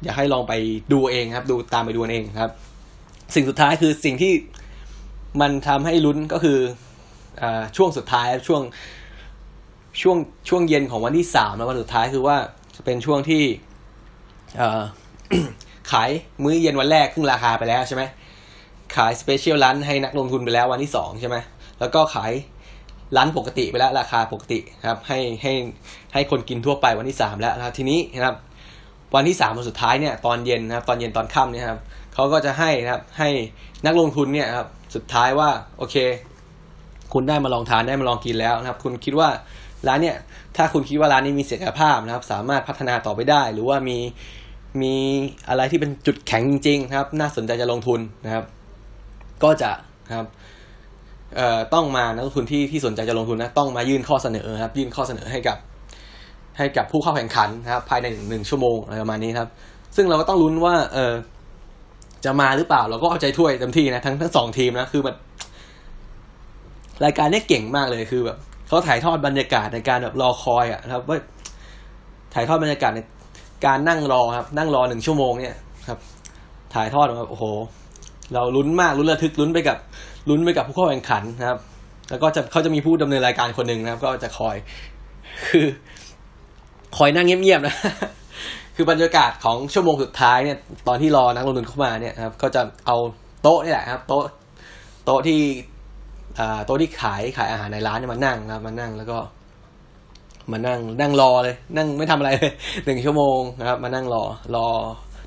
[0.05, 0.55] อยากให้ลองไป
[0.93, 2.53] ดูเองครับ ดูตามไปดูเองครับ
[3.35, 4.33] สิ่งสุดท้ายคือสิ่งที่
[5.41, 6.59] มันทำให้ลุ้นก็คือ
[7.77, 8.63] ช่วงสุดท้ายช่วง
[10.03, 10.17] ช่วง
[10.49, 12.37] ช่วงเย็นของวันที่สามแล้ววันสุดท้ายคือว่า
[12.77, 13.43] จะเป็นช่วงที่
[15.91, 16.11] ขาย
[16.43, 18.03] มื้อเย็นวันแรกครึ่งราคาไปแล้วใช่ไหม
[18.97, 21.37] ขาย special ร้านให้นักลงทุนไปแล้ววันที่สองใช่ไหม
[21.81, 22.33] แล้วก็ขาย
[23.17, 25.53] ร้านปกติไปแล้วราคาปกติครับ ให้ให้
[26.13, 28.37] ให้คนกินทั่วไปวันที่สามแล้วนะทีนี้นะครับ
[29.15, 31.81] วันที่สามวันสุดท้ายเนี่ยตอนเย็นนะครับ ตอนเย็นตอนค่ำเนี่ยครับ
[32.15, 33.29] เขาก็จะให้นะครับให้
[33.87, 35.97] นักลงทุนเนี่ยครับสุดท้ายว่าโอเค
[37.13, 39.29] คุณได้มาลองทานได้มาลองกินแล้วนะครับ คุณคิดว่า
[39.89, 40.17] ร้านเนี่ย
[40.57, 43.99] ถ้าคุณคิดว่าร้านนี้มีศักยภาพนะครับ สามารถพัฒนาต่อไปได้ หรือว่ามี
[44.83, 44.95] มี
[45.49, 48.45] อะไรที่เป็นจุดแข็งจริง ๆ นะครับ น่าสนใจจะลงทุนนะครับ
[49.43, 49.71] ก็จะ
[50.17, 50.27] ครับ
[51.37, 55.59] เอ่อต้องมานักลงทุนที่ที่สนใจจะลงทุนนะต้องมายื่นข้อเสนอครับ ยื่นข้อเสนอให้กับ
[56.59, 59.49] ให้กับผู้เข้าแข่งขันนะครับ ภายในหนึ่งชั่วโมงอะไรประมาณนี้ครับ
[59.97, 61.13] ซึ่งเราก็ต้องลุ้นว่า เออ
[62.25, 65.17] จะมาหรือเปล่าเราก็เอาใจช่วยเต็มที่นะทั้งทั้งสองทีมนะคือแบบ
[67.05, 68.39] รายการนี้เก่งมากเลยคือแบบ
[68.69, 71.19] เขาถ่ายทอดบรรยากาศในการแบบรอคอยอะครับว่า
[72.35, 73.01] ถ่ายทอดบรรยากาศใน
[73.67, 75.57] การนั่งรอครับ นั่งรอหนึ่งชั่วโมงเนี่ย
[75.89, 75.99] ครับ
[76.75, 77.45] ถ่ายทอดมาโอ้โห
[78.35, 79.79] เราลุ้นมากลุ้นระทึกลุ้นไปกับ
[80.29, 81.59] ลุ้นไปกับผู้เข้าแข่งขันนะครับ
[82.11, 84.57] แล้วก็จะเขาจะมีผู้ดำเนินรายการคนหนึ่งนะครับ ก็จะคอย
[85.49, 85.67] คือ
[86.97, 87.77] คอยนั่งเงียบๆนะ
[88.77, 92.97] คือบรรยากาศของชั่วโมงสุดท้ายเนี่ย ตอนที่รอนักลงทุนเข้ามาเนี่ยครับ ก็จะเอา
[93.43, 94.25] โต๊ะนี่แหละครับ โต๊ะ
[95.05, 95.39] โต๊ะที่
[96.67, 99.19] โต๊ะที่ขายขายอาหารในร้านเนี่ยมานั่งนะมานั่งแล้วก็
[100.53, 102.53] มานั่งนั่งรอเลย นั่งไม่ทำอะไรเลย
[102.85, 104.23] หนึ่งชั่วโมงนะครับ มานั่งรอ
[104.57, 104.67] รอ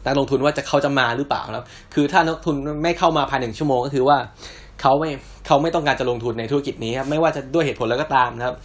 [0.06, 4.18] นักลงทุนว่าจะเขาจะมาหรือเปล่าครับ คือถ้านักทุนไม่เข้ามาภายในหนึ่งชั่วโมงก็คือว่า
[4.82, 5.10] เขาไม่
[5.48, 8.56] เขาไม่ต้องการจะลงทุนในธุรกิจนี้ครับไม่ว่าจะด้วยเหตุผลแล้วก็ตามนะครับ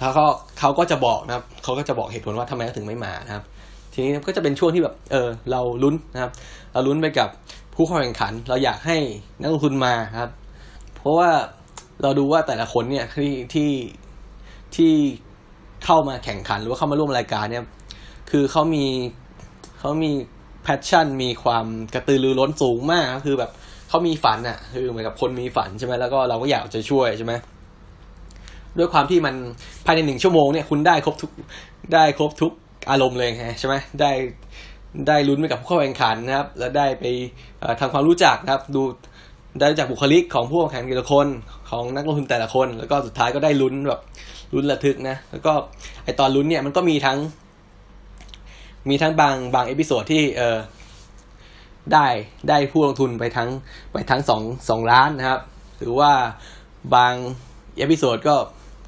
[0.00, 0.24] แล้วก็
[0.58, 3.44] เขาก็จะบอกนะครับเขาก็จะบอกเหตุผลว่าทำไมเขาถึงไม่มานะครับ
[3.92, 6.30] ทีนี้ก็จะเป็นช่วงที่แบบเออเราลุ้นนะครับ
[6.72, 7.28] เราลุ้นไปกับ
[7.74, 8.96] ผู้เข้าแข่งขัน เราอยากให้
[9.40, 10.30] นักลงทุนมาครับ
[11.02, 11.30] เพราะว่า
[12.02, 13.70] เราดูว่าแต่ละคนเนี่ยที่ที่
[14.76, 14.92] ที่
[15.84, 17.64] เข้ามาแข่งขันหรือว่าเข้ามาร่วมรายการเนี่ย
[18.30, 18.84] คือเขามี
[19.78, 20.10] เขามี
[20.62, 23.50] แพชชั่น มีความกระตือรือร้นสูงมากคือแบบ
[23.88, 27.32] เขามีฝันอะ่ะ คือเหมือนกับคนมีฝันใช่ไหมแล้วก็เราก็อยากจะช่วยใช่ไหม
[28.78, 29.34] ด้วยความที่มัน
[29.86, 31.30] ภายในหนึ่งชั่วโมงเนี่ยคุณได้ครบทุก
[31.94, 32.52] ได้ครบทุก
[32.90, 34.10] อารมณ์เลยใช่ไหมได้
[35.08, 37.04] ได้ลุ้นไปกับผู้เข้าแข่งขันนะครับ แล้วได้ไป
[37.80, 38.82] ทำความรู้จักนะครับ ดู
[39.58, 41.26] ได้จากบุคลิกของผู้แข่งขันแต่ละคน
[41.70, 44.00] ของนักลงทุนแต่ละคน แล้วก็สุดท้ายก็ได้ลุ้นแบบ
[44.54, 45.52] ลุ้นระทึกนะ แล้วก็
[46.04, 47.18] ไอตอนลุ้นเนี่ยมันก็มีทั้ง
[48.88, 50.58] มีทั้งบางบาง episode ที่เออ
[51.92, 52.06] ได้
[52.48, 53.48] ได้ผู้ลงทุนไปทั้ง
[53.92, 55.40] ไปทั้งสองสองล้านนะครับ
[55.78, 56.12] หรือว่า
[56.94, 57.12] บาง
[57.78, 58.34] episode ก็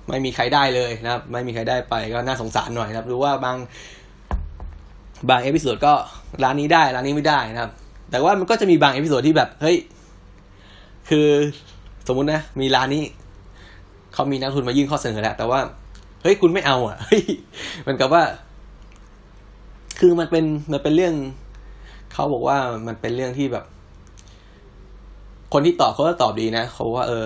[0.09, 3.57] ไม่มีใครได้เลยนะครับ ไม่มีใครได้ไปก็น่าสงสารหน่อยนะครับ หรือว่าบาง
[5.29, 5.93] บาง episode ก็
[6.43, 7.73] ร้านนี้ได้ร้านนี้ไม่ได้นะครับ
[8.11, 9.77] แต่ว่ามันก็จะมีบาง episode ที่แบบเฮ้ย
[11.09, 11.29] คือ
[12.07, 13.05] สมมุตินะ มีร้านนี้
[14.15, 15.61] เขามีนักทุนมายื่นข้อเสนอแล้ว แต่ว่า
[16.23, 17.23] เฮ้ยคุณไม่เอาอะเฮ้ย
[17.87, 18.23] มันกับว่า
[19.99, 21.15] คือมันเป็นมันเป็นเรื่อง
[22.13, 23.65] เขาบอกว่ามันเป็นเรื่องที่แบบ
[25.53, 27.25] คนที่ตอบเขาก็ตอบดีนะเขาว่า เออ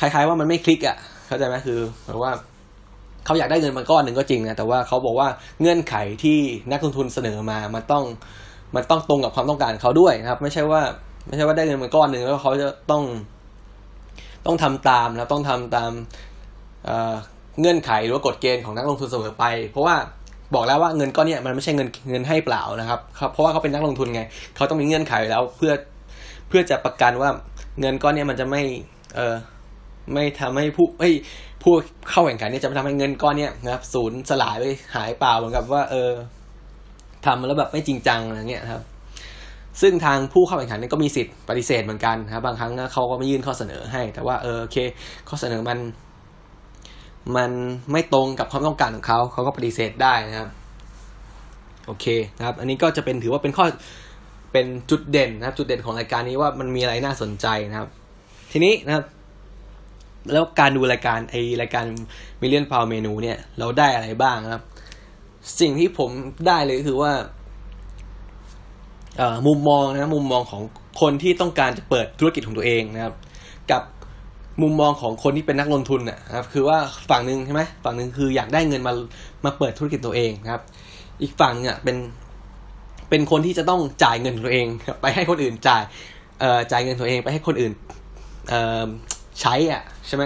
[0.00, 2.32] คล้ายๆว่ามันไม่คลิกอะ เข้าใจไหมคือแบบว่า
[3.24, 5.28] เขาอยากได้เงินมาก้อนหนึ่งก็จริงนะแต่ว่าเขาบอกว่า
[5.60, 6.38] เงื่อนไขที่
[6.70, 8.04] นักลงทุนเสนอมา มันต้อง
[8.74, 10.82] มันต้องตรงกับความต้องการเขาด้วยนะครับ ไม่ใช่ว่า
[11.28, 13.02] ไม่ใช่ว่าได้เงินมาก้อนหนึ่งแล้วเขาจะต้อง
[14.46, 15.90] ต้องทำตามแล้วต้องทำตาม
[17.60, 19.96] เงื่อนไขหรือว่ากฎเกณฑ์ของนักลงทุนเสมอไป เพราะว่า
[20.54, 23.00] บอกแล้วว่าเงินก้อนนี้มันไม่ใช่เงินเงินให้เปล่านะครับ
[23.32, 24.22] เพราะว่าเขาเป็นนักลงทุนไง
[24.56, 25.72] เขาต้องมีเงื่อนไขแล้วเพื่อ
[26.48, 27.30] เพื่อจะประกันว่า
[27.80, 28.62] เงินก้อนนี้มันจะไม่
[29.16, 29.34] เออ
[30.12, 31.10] ไม่ทำให้ผู้ไอ้
[31.62, 31.72] ผู้
[32.10, 34.64] เข้าแข่งขันเนี่ยจะไม่ทำให้เงินก้อนเนี้ยนะครับศูนย์สลายไป
[34.94, 36.10] หายเปล่าเหมือนกับว่า เออ
[37.26, 38.82] ทำแล้วแบบไม่จริงจังอะไรเงี้ยครับ
[39.80, 44.76] ซึ่งทางผู้เข้าแข่งขันก็มีสิทธิ์ปฏิเสธเหมือนกันครับบางครั้งเขาก็ไม่ยื่นข้อเสนอให้ แต่ว่าเออโอเค
[45.28, 45.78] ข้อเสนอมัน
[47.36, 47.50] มัน
[47.92, 50.48] ไม่ตรงกับความต้องการของเขาเขาก็ปฏิเสธได้นะครับ
[51.86, 52.06] โอเค
[52.38, 53.64] นะครับ อันนี้ก็จะเป็นถือว่าเป็นข้อ
[54.52, 57.88] เป็นจุดเด่นนะครับ จุดเด่นของรายการนี้ว่ามันมีอะไรน่าสนใจนะครับ
[58.52, 59.04] ทีนี้นะครับ
[60.32, 61.84] แล้วการดูรายการไอรายการ
[62.40, 64.62] มิเลียนพาวเมนูเนี่ย เราได้อะไรบ้างครับ
[65.60, 66.10] สิ่งที่ผม
[66.46, 67.12] ได้เลยคือว่า
[69.46, 70.62] มุมมองนะมุมมองของ
[71.00, 73.14] คนที่ต้องการจะเปิดธุรกิจของตัวเองนะครับ
[73.70, 73.82] กับ
[74.62, 76.78] มุมมองของคนที่เป็นนักลงทุนนะครับ คือว่า
[77.10, 78.92] ฝั่งหนึ่งใช่ไหมฝั่งหนึ่งคืออยากได้เงินมา
[79.44, 80.62] มาเปิดธุรกิจตัวเองนะครับ
[81.22, 81.96] อีกฝั่งเนี่ยเป็น
[83.10, 84.66] เป็นคนที่จะต้องจ่ายเงินตัวเอง
[85.02, 85.82] ไปให้คนอื่นจ่าย
[86.40, 87.72] เอ่อจ่ายเงินตัวเองไปให้คนอื่น
[88.48, 88.86] เอ่อ
[89.40, 90.24] ใช้อะใช่ไหม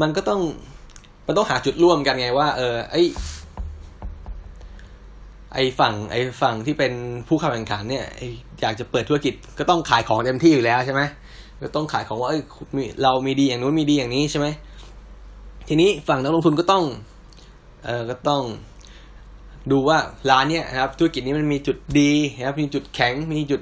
[0.00, 0.40] มันก็ต้อง
[1.26, 2.96] มันต้องหาจุดร่วมกันไงว่า เออไอ
[5.54, 6.92] ไอฝั่งไอฝั่งที่เป็น
[7.28, 8.04] ผู้เข้าแข่งขันเนี่ย
[8.60, 11.02] อยากจะเปิดธุรกิจก็ต้องขายของเต็มที่อยู่แล้วใช่ไหม
[11.62, 12.42] ก็ต้องขายของว่าเอ้ย
[13.02, 14.46] เรามีดีอย่างนู้นมีดีอย่างนี้ใช่ไหม
[15.68, 16.84] ทีนี้ฝั่งนักลงทุนก็ต้อง
[17.84, 18.42] เออก็ต้อง
[19.70, 19.98] ดูว่า
[20.30, 23.60] ร้านเนี้ยนะครับธุรกิจนี้มันมีจุดดีนะครับมีจุดแข็งมีจุด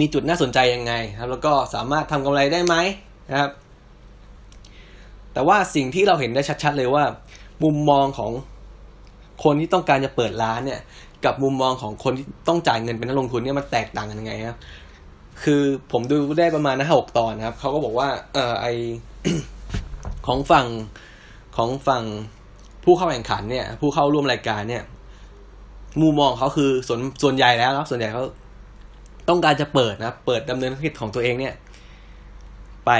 [0.00, 2.74] มีจุดน่าสนใจยังไงครับ แล้วก็สามารถทำกำไรได้ไหม
[3.30, 3.50] นะครับ
[5.32, 7.04] แต่ว่าสิ่งที่เราเห็นได้ชัด ๆ เลยว่า
[7.64, 8.32] มุมมองของ
[9.44, 10.80] คนที่ต้องการจะเปิดร้านเนี่ย
[11.24, 14.58] กับมุมมองของคนที่ต้องจ่ายเงินเป็นนักลงทุนเนี่ยมันแตกต่างกันยังไงครับ
[15.42, 18.66] คือผมดูได้ประมาณนะหกตอนนะครับเขาก็บอกว่า เออไอ
[20.26, 20.66] ของฝั่ง
[21.56, 22.04] ของฝั่ง
[22.84, 24.82] ผู้เข้าแข่งขันเนี่ย ผู้เข้าร่วมรายการเนี่ย
[26.02, 28.24] มุมมองเขาคือส่วนส่วนใหญ่แล้วครับส่วนใหญ่เขา
[29.28, 31.54] ต้องการจะเปิดนะเปิดดำเนินธุรกิจของตัวเองเนี่ย
[32.86, 32.90] ไป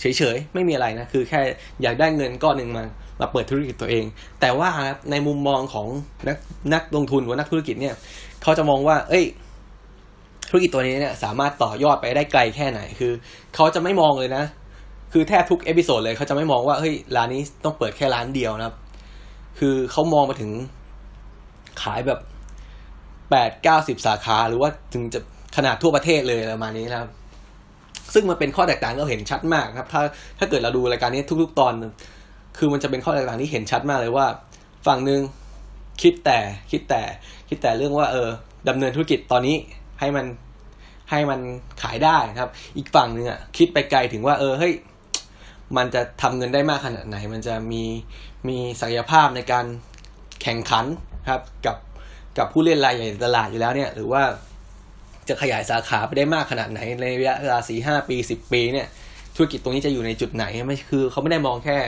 [0.00, 1.40] เฉยๆ ไม่มีอะไรนะ คือแค่
[1.82, 2.84] อยากได้เงินก้อนหนึ่งมา
[3.20, 4.04] มาเปิดธุรกิจตัวเอง
[4.40, 4.68] แต่ว่า
[5.10, 5.86] ในมุมมองของ
[6.28, 6.38] นัก
[6.74, 7.94] นักลงทุนหรือนักธุรกิจเนี่ย
[8.42, 9.24] เขาจะมองว่า เอ้ย
[10.48, 13.12] ธุรกิจตัวนี้เนี่ยสามารถต่อยอดไปได้ไกลแค่ไหนคือ
[13.54, 14.44] เขาจะไม่มองเลยนะ
[15.12, 18.76] คือแทบทุก episode เลยเขาจะไม่มองว่าเฮ้ยร้านนี้ต้องเปิดแค่ร้านเดียวนะครับ
[19.58, 20.50] คือเขามองมาถึง
[21.82, 22.20] ขายแบบ
[23.30, 25.20] แปดเก้าสิบสาขา หรือว่าถึงจะ
[25.56, 27.10] ขนาดทั่วประเทศเลยประมาณนี้นะครับ
[28.14, 30.02] ซึ่งมันเป็นข้อแตกต่างเราเห็นชัดมากครับ ถ้า
[30.38, 31.72] ถ้าเกิดเราดูรายการนี้ทุก ๆ ตอน
[32.56, 34.26] คือมันจะเป็นข้อแตกต่างที่เห็นชัดมากเลยว่า
[34.86, 35.20] ฝั่งหนึ่ง
[36.02, 36.38] คิดแต่
[36.70, 37.02] คิดแต่
[37.48, 38.28] คิดแต่เรื่องว่าเออ
[38.68, 39.56] ดำเนินธุรกิจตอนนี้
[40.00, 40.26] ให้มัน
[41.10, 41.40] ให้มัน
[41.82, 44.74] ขายได้ครับ อีกฝั่งหนึ่งอะคิดไปไกลถึงว่า เออเฮ้ย
[45.76, 47.82] มันจะทำเงินได้มากขนาดไหน มันจะมี
[48.48, 49.66] มีศักยภาพในการ
[50.42, 50.84] แข่งขัน
[51.30, 51.76] ครับกับ
[52.38, 54.22] กับผู้เล่นรายใหญ่ตลาดอยู่แล้วเนี่ย หรือว่า
[55.28, 58.86] จะขยายสาขาไปได้มากขนาดไหน ในระยะเวลาสี่ห้าปีสิบปีเนี่ย
[59.34, 61.78] ธุรกิจตรงนี้จะอยู่ในจุดไหนไม่คือเขาไม่ได้มองแค่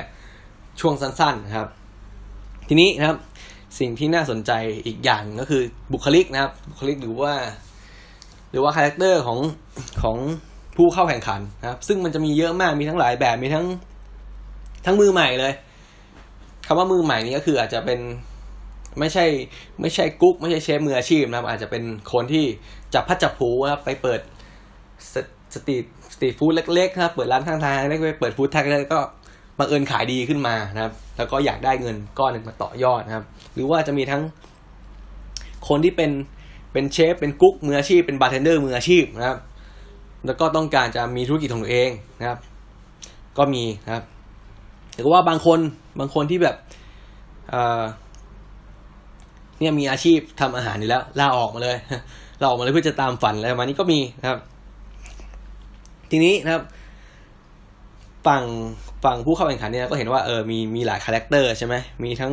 [0.80, 1.68] ช่วงสั้นๆนะครับ
[2.68, 3.18] ทีนี้นะครับ
[3.78, 4.52] สิ่งที่น่าสนใจ
[4.86, 7.32] อีกอย่างก็คือบุคลิกนะครับ บุคลิกหรือว่า
[8.50, 9.38] หรือว่า character ของ
[10.02, 10.16] ของ
[10.76, 13.66] ผู้เข้าแข่งขันนะครับ ซึ่งมันจะมีเยอะมากมีทั้งหลายแบบมีทั้ง
[14.86, 15.52] ทั้งมือใหม่เลย
[16.66, 18.00] คำว่ามือใหม่นี้ก็คืออาจจะเป็น
[18.98, 19.24] ไม่ใช่
[19.80, 22.44] ไม่ใช่กุ๊กไม่ใช่เชฟมืออาชีพนะครับ อาจจะเป็นคนที่
[22.94, 24.20] จับพลัดจับผลูครับไปเปิด
[25.54, 29.00] street street food เล็กๆครับเปิดร้านข้างทางเล็กๆเปิด food truck แล้วก็
[29.58, 34.22] บังเอิญขายดีขึ้นมานะครับ แล้วก็อยากได้เงินก้อนหนึ่งมาต่อยอดนะครับ หรือว่าจะมีทั้ง
[35.68, 36.10] คนที่เป็น
[36.72, 39.38] เป็นเชฟเป็นกุ๊กมืออาชีพเป็น bartender มืออาชีพนะครับ
[40.26, 42.38] แล้วก็ต้องการจะมีธุรกิจของตัวเองนะครับ
[43.38, 44.04] ก็มีนะครับ
[44.94, 45.58] แต่ว่าบางคน
[45.98, 46.56] บางคนที่แบบ
[47.50, 47.82] เออ
[49.58, 51.76] เนี่ยมีอาชีพทำอาหารอยู่แล้วลาออกมาเลย
[52.40, 54.38] ลาออกมาเลยเพื่อจะตามฝันอะไรประมาณนี้ก็มีนะครับ
[56.10, 56.62] ทีนี้นะครับ
[58.26, 58.44] ฝั่ง
[59.04, 62.32] ฝั่งผู้เข้าแข่งขันเนี่ยก็เห็นว่าเออมีมีหลาย character ใช่ไหมมีทั้ง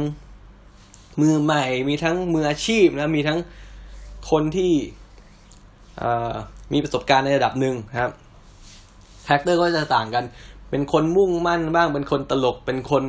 [1.21, 3.39] มือใหม่ มีทั้งมืออาชีพนะมีทั้ง
[4.31, 4.71] คนที่
[6.73, 8.11] มีประสบการณ์ในระดับหนึ่งครับ
[9.25, 10.23] คาแรคเตอร์ก็จะต่างกัน
[10.69, 13.03] เป็นคนมุ่งมั่นบ้าง เป็นคนตลก เป็นคน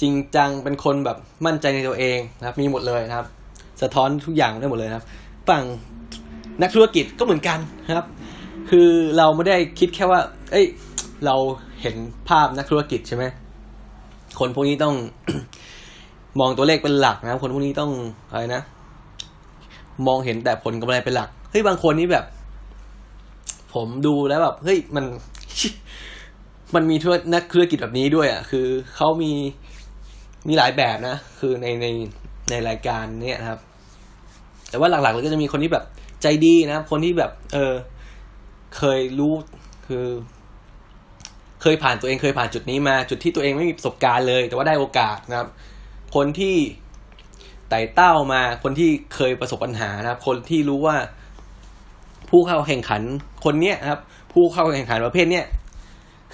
[0.00, 3.26] จริงจัง เป็นคนแบบมั่นใจในตัวเองนะครับ มีหมดเลยนะครับ
[3.82, 5.04] สะท้อนทุกอย่างได้หมดเลยครับ
[5.48, 5.62] ฝั่ง
[6.62, 7.58] นักธุรกิจก็เหมือนกัน
[7.96, 8.06] ครับ
[8.70, 10.20] คือเราไม่ได้คิดแค่ว่า
[10.52, 10.66] เอ้ย
[11.24, 11.36] เรา
[11.82, 11.96] เห็น
[12.28, 13.24] ภาพนักธุรกิจใช่ไหม
[14.38, 14.94] คนพวกนี้ต้อง
[16.40, 17.90] มองตัวเลขเป็นหลักนะคนพวกนี้ต้อง
[18.30, 18.62] อะไรนะ
[20.06, 22.24] มองเห็นแต่ผลกำไรเป็นหลักเฮ้ยบางคนนี้แบบ
[23.74, 25.04] ผมดูแล้วแบบเฮ้ยมัน
[26.74, 29.32] มันมีธุรนักธุรกิจแบบนี้ด้วยอะ คือเขามี
[30.48, 31.86] มีหลายแบบนะ คือในใน
[32.50, 33.60] ในรายการเนี้ยครับ
[34.70, 35.84] แต่ว่าหลักๆเลยก็จะมีคนที่แบบ
[36.22, 37.74] ใจดีนะ คนที่แบบ เออ
[38.76, 39.32] เคยรู้
[39.86, 40.06] คือ
[41.68, 45.48] เคยผ่านตัวเองเคยผ่านจุดนี้มาจุดที่ตัวเองไม่มีประสบการณ์เลย แต่ว่าได้โอกาสนะครับ
[46.14, 46.56] คนที่
[47.68, 50.96] ไต่เต้ามาคนที่เคยประสบปัญหานะครับ คนที่รู้ว่า
[52.30, 53.02] ผู้เข้าแข่งขัน
[53.44, 54.00] คนเนี้ยครับ
[54.32, 55.44] ผู้เข้าแข่งขันประเภทเนี้ย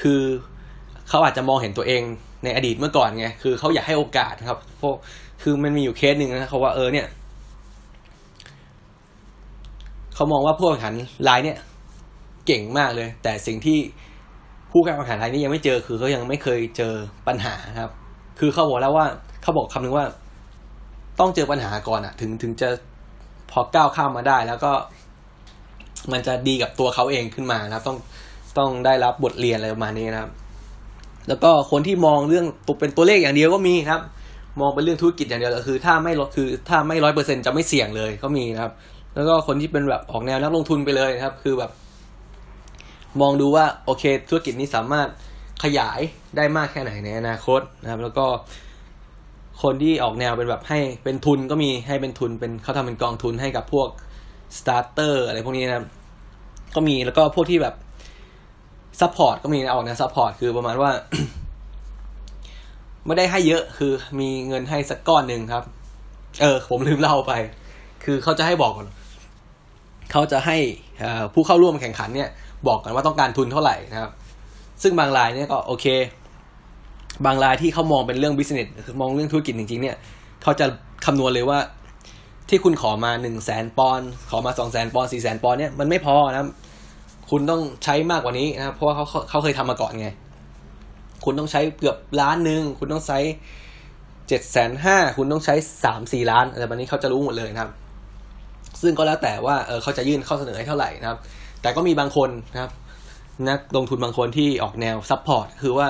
[0.03, 0.21] คือ
[1.09, 2.03] เขาอาจจะมองเห็นตัวเอง
[2.45, 4.95] ในอดีตเมื่อก่อนไงคือเขาอยากให้โอกาสครับพวก
[5.43, 7.07] คือมันมีอยู่เคสหนึ่งนะเขาว่าเออเนี่ย
[10.15, 10.95] เขามองว่าผู้แข่งขัน
[11.29, 11.59] รายเนี่ย
[12.47, 13.79] เก่งมากเลย แต่สิ่งที่
[14.73, 16.95] ผู้แข่งขันรายนี้ยังไม่เจอคือเขายังไม่เคยเจอ
[17.29, 17.91] ปัญหาครับ
[18.39, 19.07] คือเขาบอกแล้วว่า
[19.43, 20.07] เขาบอกคำนึงว่า
[21.21, 22.69] ต้องเจอปัญหาก่อนอะถึงถึงจะ
[23.51, 24.73] พอก้าวข้ามมาได้ แล้วก็
[26.13, 27.99] มันจะดีกับตัวเขาเองขึ้นมานะครับ ต้อง
[28.59, 30.31] ต้องได้รับบทเรียนอะไรประมาณนี้นะครับ
[31.29, 34.01] แล้วก็คนที่มองเรื่องตัวเป็นตัวเลขอย่างเดียวก็มีครับ
[34.61, 38.73] มองเป็นเรื่องธุรกิจอย่างเดียวก็คือ ถ้าไม่ลดคือ ถ้าไม่ร้อยเปอร์เซ็นจะไม่เสี่ยงเลยก็มีนะครับ
[39.15, 41.71] แล้วก็คนที่เป็นแบบออกแนวนักลงทุนไปเลยนะครับ คือแบบ
[43.21, 45.09] มองดูว่าโอเค ธุรกิจนี้สามารถ
[45.65, 46.01] ขยาย
[46.37, 48.27] ได้มากแค่ไหนในอนาคตนะครับ แล้วก็
[49.63, 53.89] คนที่ออกแนวเป็นแบบให้เป็นทุนก็มีให้เป็นทุนเป็นเขาทำเป็นกองทุนให้กับพวก
[54.59, 55.87] starter อะไรพวกนี้นะครับ
[56.75, 57.75] ก็มีแล้วก็พวกที่แบบ
[59.01, 60.91] support ก็มีออกแนว support คือประมาณว่า
[63.07, 65.65] ไม่ได้ให้เยอะคือมีเงินให้สักก้อนหนึ่งครับ
[66.43, 67.33] เออ ผมลืมเล่าไป
[68.05, 68.89] คือเขาจะให้บอกก่อน
[70.13, 70.57] เขาจะให้
[71.35, 72.31] ผู้เข้าร่วมแข่งขันเนี่ย
[72.69, 74.11] บอกกันว่าต้องการทุนเท่าไหร่นะครับ
[74.83, 75.87] ซึ่งบางรายเนี่ยก็โอเค
[77.27, 79.97] บางรายที่เขามองเป็นเรื่องบิสเนสคือมองเรื่องธุรกิจจริงๆเนี่ย
[80.43, 80.67] เขาจะ
[81.07, 81.59] คำนวณเลยว่า
[82.49, 86.41] ที่คุณขอมาหนึ่งแสนปอนขอมาสองแสนปอนสี่แสนปอนเนี่ยมันไม่พอนะ
[87.31, 90.09] คุณต้องใช้มากกว่านี้นะครับเพราะว่าเขาเขาเคยทำมาก่อนไง
[91.25, 93.19] คุณต้องใช้เกือบล้านหนึ่งคุณต้องใช้
[94.29, 97.71] เจ็ดแสนห้าคุณต้องใช้สามสี่ล้านอะไรแบบนี้เขาจะรู้หมดเลยนะครับ
[98.83, 101.19] ซึ่งก็แล้วแต่ว่าเออเขาจะยื่นข้อเสนอให้เท่าไหร่นะครับ
[101.63, 102.73] แต่ก็มีบางคนนะครับ
[103.49, 105.89] นักลงทุนบางคนที่ออกแนว support คือว่า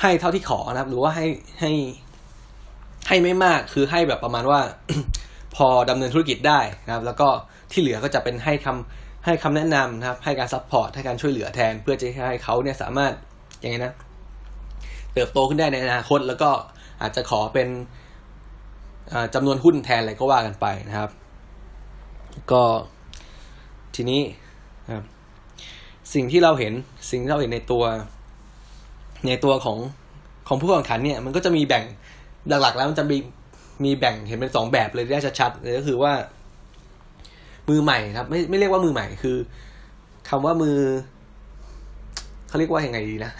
[0.00, 1.26] ให้เท่าที่ขอนะครับ หรือว่าให้
[1.60, 1.72] ให้
[3.08, 4.60] ให้ไม่มากคือให้แบบประมาณว่า
[5.56, 7.28] พอดำเนินธุรกิจได้นะครับ แล้วก็
[7.70, 13.12] ที่เหลือก็จะเป็นให้คำให้คำแนะนำนะครับ ให้การ support ให้การช่วยเหลือแทน เพื่อจะให้เขาเนี่ยสามารถ
[13.62, 13.92] ยังไงนะ
[15.12, 16.50] เติบโตขึ้นได้ในอนาคต แล้วก็
[17.02, 17.68] อาจจะขอเป็น
[19.34, 21.10] จำนวนหุ้นแทนอะไรก็ว่ากันไปนะครับ
[22.52, 22.62] ก็
[24.02, 24.22] ทีนี้
[24.94, 25.04] ครับ
[26.14, 26.72] สิ่งที่เราเห็น
[27.10, 27.84] สิ่งที่เราเห็นในตัว
[29.26, 29.78] ในตัวของ
[30.48, 31.84] ของผู้แข่งขันเนี่ยมันก็จะมีแบ่ง
[32.48, 33.16] หลักๆแล้วมันจะมี
[33.84, 36.12] มีแบ่งเห็นเป็นสองแบบเลยได้ชัดๆเลยก็คือว่า
[37.68, 39.36] มือใหม่ครับ ไม่ไม่เรียกว่ามือใหม่คือ
[40.28, 40.78] คำว่ามือ
[42.48, 43.30] เขาเรียกว่ายังไงดีนะ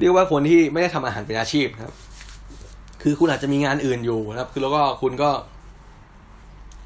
[0.00, 1.94] เรียกว่าคนที่ไม่ได้ทำอาหารเป็นอาชีพครับ
[3.02, 5.30] คือคุณอาจจะมีงานอื่นอยู่นะครับ คือแล้วก็คุณก็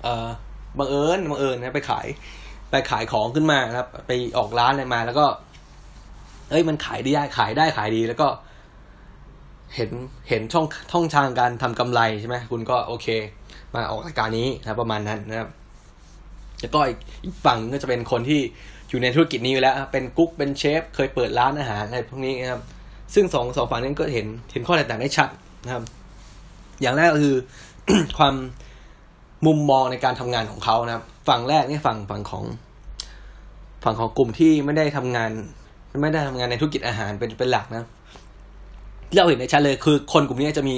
[0.02, 0.28] เอ่อ
[0.78, 2.06] บังเอิญบังเอิญนะไปขาย
[2.70, 5.26] ไปขายของขึ้นมาครับ ไปออกร้านอะไรมา แล้วก็
[6.50, 8.28] เอ้ยมันขายได้ขายได้ขายดี แล้วก็
[9.74, 9.90] เห็น
[10.28, 13.06] เห็นช่องช่องทางการทำกำไรใช่ไหมคุณก็โอเค
[13.74, 15.48] มาออกรายการนี้นะประมาณนั้นนะครับ
[16.60, 18.40] แล้วก็อีกฝั่งก็จะเป็นคนที่
[18.88, 22.62] อยู่ในธุรกิจนี้อยู่แล้ว เป็นกุ๊กเป็นเชฟ เคยเปิดร้านอาหารอะไรพวกนี้นะครับ
[23.14, 25.28] ซึ่งสองสองฝั่งนี้ก็เห็นเห็นข้อแตกต่างได้ชัด
[25.64, 25.82] นะครับ
[26.82, 27.36] อย่างแรกก็คือ
[28.18, 28.34] ความ
[29.46, 32.44] มุมมองในการทำงานของเขานะครับ ฝั่งแรกนี่ฝั่งฝั่งของ
[33.84, 35.30] ฝั่งของกลุ่มที่ไม่ได้ทำงาน
[36.02, 37.84] ไม่ได้ทำงานในธุรกิจอาหารเป็นเป็นหลักนะ
[39.08, 40.76] ที่เราเห็นในชัดเลยคือคนกลุ่มนี้จะมี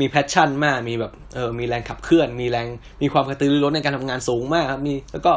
[0.00, 2.66] มี passion มาก มีแบบเออมีแรงขับเคลื่อน มีแรง
[3.02, 5.32] มีความกระตือรือร้นในการทำงานสูงมากครับมีแล้วก็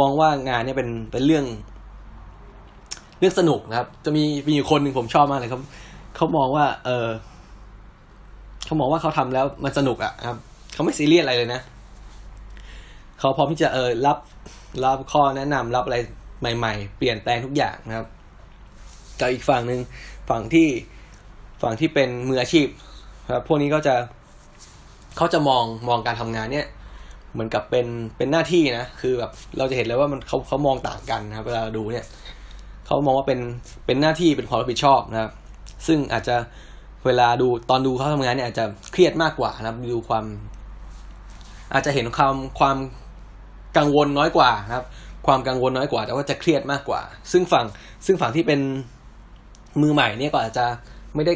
[0.00, 1.44] มองว่างานเนี้ยเป็นเป็นเรื่อง
[3.18, 5.60] เรื่องสนุกนะครับ จะมีมีอยู่คนหนึ่งผมชอบมากเลยครับ
[6.16, 7.08] เขามองว่า เออ
[8.66, 10.36] เขามองว่าเขาทำแล้วมันสนุกอะครับ
[10.74, 11.60] เขาไม่ซีเรียสอะไรเลยนะ
[13.20, 14.18] เขาพร้อมที่จะเออรับ
[14.84, 15.98] รับข้อแนะนำรับอะไร
[16.56, 18.06] ใหม่ ๆ เปลี่ยนแปลงทุกอย่างนะครับ
[19.20, 19.80] กับอีกฝั่งหนึ่ง
[20.30, 20.68] ฝั่งที่
[21.62, 22.66] ฝั่งที่เป็นมืออาชีพ
[23.34, 23.94] ครับพวกนี้ก็จะ
[25.16, 26.66] เขาจะมองมองการทำงานเนี่ย
[27.32, 32.06] เหมือนกับเป็นเป็นหน้าที่นะคือแบบเราจะเห็นเลยว่ามันเขาเขามองต่างกันนะครับ เวลาดูเนี่ย
[32.86, 33.40] เขามองว่าเป็น
[33.86, 35.32] เป็นหน้าที่เป็นความรับผิดชอบนะครับ
[35.86, 36.36] ซึ่งอาจจะ
[37.06, 40.24] เวลาดูตอนดูเขาทำงานเนี่ยอาจจะเครียดมากกว่านะครับดูความ
[41.72, 42.76] อาจจะเห็นความความ
[43.78, 44.86] กังวลน้อยกว่านะครับ
[45.26, 47.00] ความกังวลน้อยกว่า แต่ว่าจะเครียดมากกว่า
[47.32, 47.64] ซึ่งฝั่ง
[48.06, 48.60] ซึ่งฝั่งที่เป็น
[49.82, 50.66] มือใหม่เนี่ยก็อาจจะ
[51.14, 51.34] ไม่ได้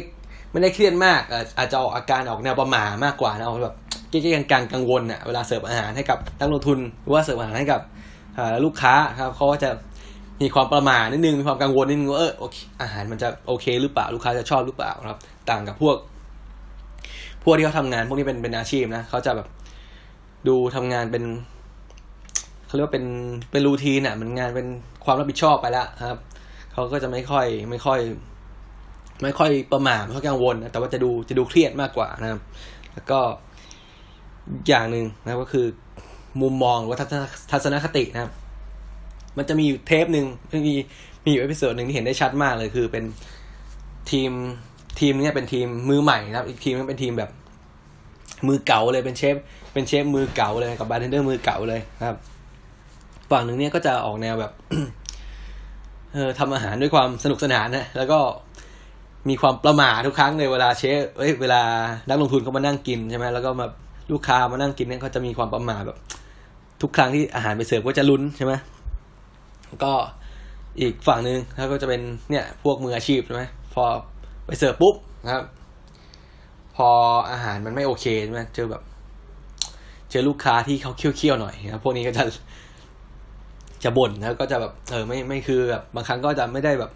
[0.51, 1.21] ไม่ได้เครียดมาก
[1.57, 3.75] อาจจะออกอาการออกแนวประหม่ามากกว่านะเอาแบบ
[4.09, 7.81] เก๊ๆกังกังวลอะเวลาเสิร์ฟอาหารให้กับนักลงทุนหรือว่าเสิร์ฟอาหารให้กับ
[8.65, 9.69] ลูกค้าครับเขาก็จะ
[10.41, 15.19] มีความประมาทนิดนึงมีความกังวลนิดนึงว่าเออโอเคอาหารมันจะโอเคหรือเปล่าลูกค้าจะชอบหรือเปล่าครับ
[15.49, 15.95] ต่างกับพวก
[17.43, 19.47] พวกที่เขาทำงาน พวกนี้เป็นเป็นอาชีพนะเขาจะแบบ
[20.47, 21.23] ดูทำงานเป็น
[22.75, 23.07] เขาเรียกว่าเป็น
[23.51, 24.67] เป็นรูทีนอะมันงานเป็น
[25.05, 26.19] ความรับผิดชอบไปแล้วครับ
[26.73, 27.99] เขาก็จะไม่ค่อยไม่ค่อย
[29.21, 32.41] ไม่ค่อยประมาทไม่ค่อยกังวลนะแต่ว่าจะดูจะดูเครียดมากกว่านะครับ
[32.93, 33.19] แล้วก็
[34.67, 35.65] อย่างหนึ่งนะก็คือ
[36.41, 36.99] มุมมองหรือว่า
[37.51, 38.31] ทัศนคตินะครับ
[39.37, 40.25] มันจะมีอยู่เทปหนึ่ง
[40.67, 40.73] มี
[41.25, 43.03] มีอยู่ episode หนึ่งที่เห็นได้ชัดมากเลยคือเป็น
[44.11, 44.31] ทีม
[44.99, 47.31] ทีมนี้เป็นทีมมือใหม่นะครับ อีกทีมนึงเป็นทีมแบบ
[48.47, 49.35] มือเก่าเลยเป็นเชฟ
[49.73, 52.17] เป็นเชฟมือเก่าเลยกับ bartender มือเก่าเลยครับ
[53.31, 54.51] ฝั่งหนึ่งเนี่ยก็จะออกแนวแบบ
[56.13, 58.19] เออทำอาหารด้วยความสนุกสนานนะแล้วก็
[59.29, 61.61] มีความประหม่าทุกครั้งเลยเวลาเชฟเอ้ยเวลา
[62.09, 63.67] นักลงทุนเขามานั่งกินใช่ไหมแล้วก็มา
[64.11, 65.97] ลูกค้ามานั่งกินเนี่ยเขาจะมีความประหม่าแบบ
[66.81, 68.53] ทุกครั้งที่อาหารไปเสิร์ฟก็จะลุ้นใช่ไหม
[69.83, 69.93] ก็
[70.79, 73.83] อีกฝั่งหนึ่งแล้วก็จะเป็นเนี่ยพวกมืออาชีพใช่ไหมพอ
[74.45, 75.45] ไปเสิร์ฟปุ๊บนะครับ
[76.75, 76.89] พอ
[77.31, 78.81] อาหารมันไม่โอเคใช่ไหมเจอแบบ
[80.09, 82.23] เจอลูกค้าที่เขาเคี้ยวๆหน่อยนะพวกนี้ก็จะ
[83.83, 86.91] จะบ่นแล้วก็จะแบบเออไม่ไม่คือแบบบางครั้งก็จะไม่ได้แบบ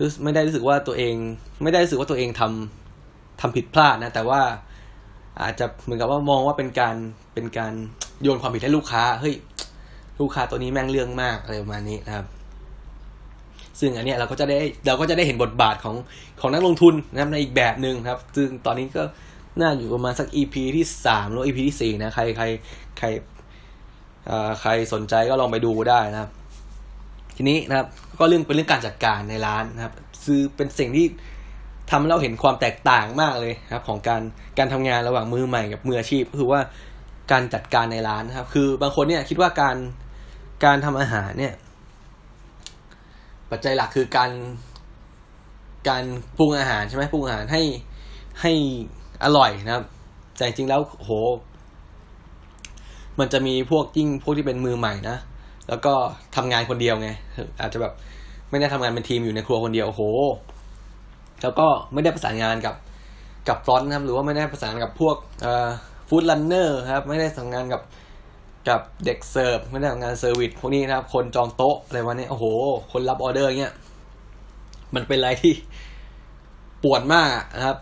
[0.00, 1.14] รู้ไม่ได้รู้สึกว่าตัวเอง
[1.62, 4.40] ไม่ได้รู้สึกว่าตัวเองทำทำผิดพลาดนะ แต่ว่า
[5.42, 6.96] อาจจะเหมือนกับว่ามองว่าเป็นการ
[7.34, 7.72] เป็นการ
[8.22, 9.34] โยนความผิดให้ลูกค้าเฮ้ย
[10.20, 12.26] ลูกค้าตัวนี้แม่งเรื่องมากอะไรประมาณนี้นะครับ
[13.80, 15.96] ซึ่งอันเนี้ยเราก็จะได้เราก็จะได้เห็นบทบาทของ
[16.40, 19.02] ของนักลงทุนนะครับในอีกแบบหนึ่งครับ ซึ่งตอนนี้ก็
[19.60, 22.44] น่าอยู่ประมาณสัก EP ที่สามหรือ EP ที่สี่นะใครใคร
[22.98, 23.06] ใคร
[24.60, 26.30] ใครสนใจก็ลองไปดูได้นะครับ
[27.36, 31.06] ทีนี้นะครับ ก็เรื่องเป็นเรื่องการจัดการในร้านนะครับคือเป็นสิ่งที่
[31.90, 34.22] ทำให้เราเห็นความแตกต่างมากเลยครับ ของการ
[34.58, 36.60] การทำงานระหว่างมือใหม่กับมืออาชีพคือว่า
[37.32, 39.76] การจัดการในร้านนะครับ คือบางคนเนี่ยคิดว่าการ
[40.64, 41.54] การทำอาหารเนี่ย
[43.50, 44.30] ปัจจัยหลักคือการ
[45.88, 46.04] การ
[46.38, 47.62] ปรุงอาหารใช่ไหมปรุงอาหารให้
[48.40, 48.52] ให้
[49.24, 49.84] อร่อยนะครับ
[50.36, 51.10] แต่จริงแล้วโห
[53.20, 55.16] มันจะมีพวกยิ่งพวกที่เป็นมือใหม่นะ
[55.68, 55.92] แล้วก็
[56.36, 57.08] ทำงานคนเดียวไง
[57.60, 57.92] อาจจะแบบ
[58.50, 60.02] ไม่ได้ทำงานเป็นทีมอยู่ในครัวคนเดียวโอ้โห
[61.42, 62.74] แล้วก็ไม่ได้ประสานงานกับ
[63.48, 65.68] กับ front นะครับหรือว่าไม่ได้ประสานกับพวกเอ่อ
[66.08, 67.82] food runner ครับไม่ได้ทำงานกับ
[68.68, 72.44] กับเด็กเสิร์ฟไม่ได้ทำงาน service พวกนี้นะครับ คนจองโต๊ะอะไรวะเนี่ยโอ้โห
[72.92, 73.74] คนรับออเดอร์เงี้ย
[74.94, 75.54] มันเป็นอะไรที่
[76.82, 77.78] ป่วนมากนะครับ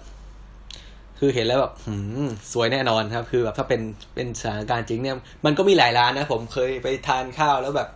[1.22, 1.94] คือเห็นแล้วแบบหื
[2.26, 3.80] มซวยแน่นอนครับ คือแบบถ้าเป็น
[4.14, 7.88] เป็นสถานการณ์จริงเนี่ย มันก็มีหลายร้านนะผมเคยไปทานข้าวแล้วแบบ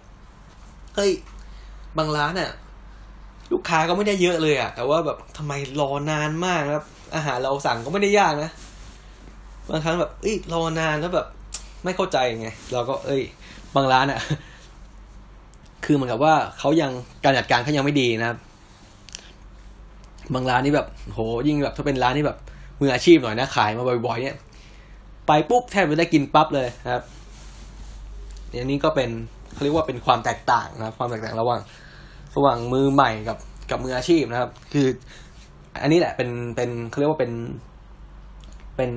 [0.96, 1.10] เฮ้ย
[1.98, 2.50] บางร้านอะ
[3.52, 6.84] ลูกค้าก็ไม่ได้เยอะเลยอะแต่ว่าแบบทำไมรอนานมากครับ
[7.14, 8.50] อาหารเราสั่งก็ไม่ได้ยากนะ
[9.68, 11.26] บางครั้งแบบเอ้ยรอนานแล้วแบบ
[11.84, 13.22] ไม่เข้าใจไงเราก็ เอ้ย
[13.74, 14.20] บางร้านอะ
[15.84, 16.92] คือเหมือนกับว่าเขายัง
[17.24, 18.38] การจัดการเขายังไม่ดีนะครับ
[20.34, 22.38] บางร้านนี่แบบ โหยิ่งแบบถ้าเป็นร้านที่แบบ
[22.80, 24.36] มืออาชีพหน่อยนะ ขายมาบ่อยๆ เนี่ย
[25.26, 27.04] ไปปุ๊บแทบจะได้กินปั๊บเลยครับ
[28.60, 29.10] อันนี้ก็เป็น
[29.52, 31.60] เขาเรียกว่าเป็นความแตกต่างนะความแตกต่างระหว่าง
[32.36, 33.38] ระหว่างมือใหม่กับ
[33.70, 34.86] กับมืออาชีพนะครับ คือ
[35.82, 37.32] อันนี้แหละเป็นเป็นเขาเรียกว่าเป็น
[38.76, 38.90] เป็น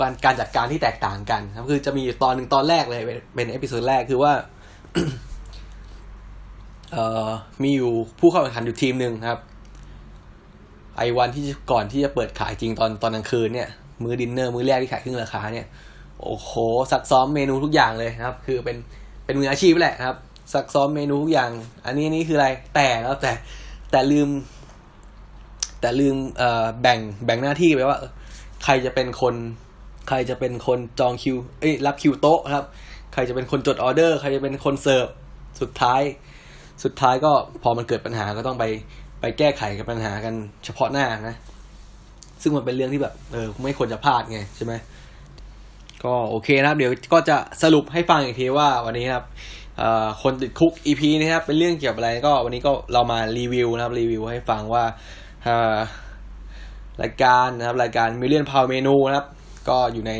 [0.00, 3.02] การการจัดการที่แตกต่างกันครับ คือจะมีตอนหนึ่งตอนแรกเลย
[3.34, 4.32] เป็น episode แรกคือว่า
[6.92, 7.26] เอ่อ
[7.62, 9.40] มีอยู่ผู้เข้าแข่งขันอยู่ทีมหนึ่งครับ
[10.98, 13.68] ไอ้วันที่ก่อนที่จะเปิดขายจริงตอนตอนกลางคืนเนี่ย
[14.02, 15.66] มื้อดินเนอร์มื้อแรกที่ขายครึ่งราคาเนี่ย
[16.22, 16.52] โอ้โห
[16.92, 18.76] ซักซ้อมเมนูทุกอย่างเลยนะครับ คือเป็น
[19.24, 20.16] เป็นมืออาชีพแหละครับ
[20.54, 21.50] ซักซ้อมเมนูทุกอย่าง
[21.86, 23.32] อันนี้นี่คืออะไรแต่แล้วแต่
[23.90, 24.28] แต่ลืม
[25.80, 27.98] แต่ลืมเอ่อแบ่งแบ่งหน้าที่ไปว่า
[28.64, 29.34] ใครจะเป็นคน
[30.08, 32.64] ใครจะเป็นคนจองคิว เอ้ยรับคิวโต๊ะครับ
[33.12, 35.06] ใครจะเป็นคนจดออเดอร์ ใครจะเป็นคนเสิร์ฟ
[35.60, 36.02] สุดท้าย
[36.84, 37.32] สุดท้ายก็
[37.62, 38.64] พอมันเกิดปัญหาก็ต้องไป
[39.20, 41.36] ไปแก้ไขกับปัญหากันเฉพาะหน้านะ
[42.42, 44.74] ซึ่งมันเป็นเรื่องที่แบบ เออ ไม่ควรจะพลาดไงใช่ไหม
[46.04, 49.24] ก็โอเคนะครับ เดี๋ยวก็จะสรุปให้ฟังอีกทีว่าวันนี้ครับ
[50.22, 54.84] คนติดคุก EP นะครับ เป็นเรื่องเกี่ยวกับอะไรก็วันนี้ก็เรามารีวิวนะครับรีวิวให้ฟังว่า
[57.02, 59.26] รายการนะครับ รายการมิเลียนพาวเมนูนะครับ
[59.68, 60.12] ก็อยู่ใน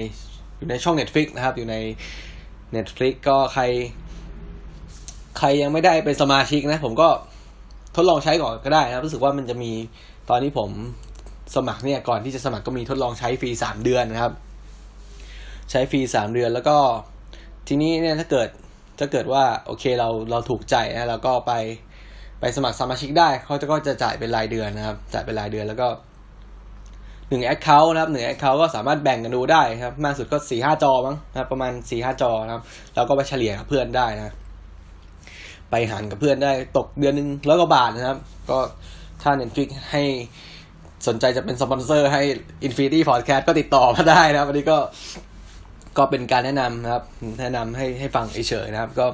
[0.58, 1.76] อยู่ในช่อง Netflix นะครับ อยู่ใน
[2.76, 3.62] Netflix ก็ใคร
[5.38, 7.08] ใครยังไม่ได้เป็นสมาชิกนะ ผมก็
[7.96, 9.72] ทดลองใช้ก่อนก็ได้นะครับรู้สึกว่ามันจะมี
[10.30, 10.70] ตอนที่ผม
[11.56, 14.32] สมัครเนี่ยก่อนที่จะสมัครก็มีทดลองใช้ฟรีสามเดือนนะครับ
[15.70, 16.76] ใช้ฟรีสามเดือนแล้วก็
[17.68, 18.48] ทีนี้เนี่ยถ้าเกิด
[18.98, 21.52] ถ้าเกิดว่าโอเคเราเราถูกใจนะเราก็ไป
[22.40, 25.88] ไปสมัครสมาชิกได้เขาจะก็จะจ่ายเป็นรายเดือนนะครับ จ่ายเป็นรายเดือนแล้วก็
[27.28, 32.62] หนึ่งแอคเคาท์นะครับหนึ่งแอคเคาท์ก็สามารถแบ่งกันดูได้ครับ มากสุดก็สี่ห้าจอมั้งนะประมาณสี่ห้าจอนะครับ
[32.94, 34.34] เราก็ไปเฉลี่ยกับเพื่อนได้นะ
[35.70, 38.18] ไปหารกับเพื่อนได้ตกเดือนหนึ่งร้อยกว่าบาทนะครับ
[38.50, 38.58] ก็
[39.22, 40.02] ถ้า Netflix ให้
[41.06, 42.22] สนใจจะเป็นสปอนเซอร์ให้
[42.66, 44.78] Infinity Podcast ก็ติดต่อมาได้นะครับวันนี้ก็
[45.98, 47.04] ก็เป็นการแนะนำนะครับ
[47.40, 49.06] แนะนำให้ให้ฟังเฉยๆนะครับ ก็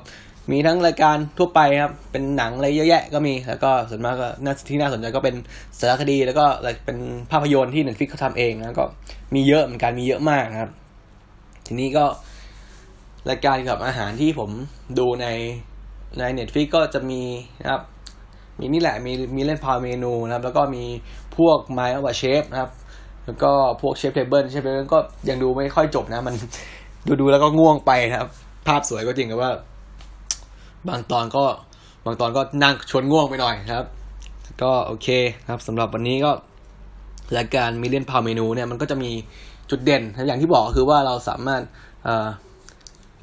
[0.53, 5.35] มีทั้งรายการทั่วไปครับ เป็นหนังอะไรเยอะแยะก็มี แล้วก็ส่วนมากก็น่าที่น่าสนใจก็เป็น
[5.79, 6.47] สารคดี แล้วก็
[6.85, 6.99] เป็น
[7.31, 8.85] ภาพยนตร์ที่ Netflix เขาทำเองนะก็
[9.35, 10.71] มีเยอะเหมือนกันมีเยอะมากนะครับ
[11.67, 12.05] ทีนี้ก็
[13.31, 14.51] รายการเกี่ยวกับอาหารที่ผม
[14.99, 15.27] ดูใน
[16.19, 17.23] ใน Netflix ก็จะมี
[17.63, 17.83] นะครับ
[18.59, 20.85] มีนี่แหละมี Million Pound Menu นะครับ แล้วก็มี
[21.37, 22.71] พวก Mind of a Chef นะครับ
[23.27, 23.53] แล้วก็
[23.83, 24.99] พวก Chef's Table Chef's Table ก็
[25.29, 26.35] ยังดูไม่ค่อยจบนะ มัน
[27.07, 28.29] ดูดูแล้วก็ง่วงไปนะครับ
[28.67, 29.51] ภาพสวยก็จริงแต่ว่า
[30.89, 31.45] บางตอนก็
[32.05, 33.87] บางตอนก็นั่งชวนง่วงไปหน่อยครับ
[34.63, 35.09] ก็โอเค
[35.49, 36.31] ครับสำหรับวันนี้ก็
[37.37, 39.11] รายการมิเลียนพาวเมนูเนี่ยมันก็จะมี
[39.71, 41.63] จุดเด่น อย่างที่บอกคือว่าเราสามารถ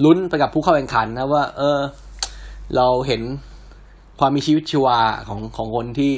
[0.04, 1.80] ลุ้นไปกับผู้เข้าแข่งขันนะว่า เออ
[2.76, 3.22] เราเห็น
[4.19, 6.11] ความมีชีวิตชีวาของของคนที่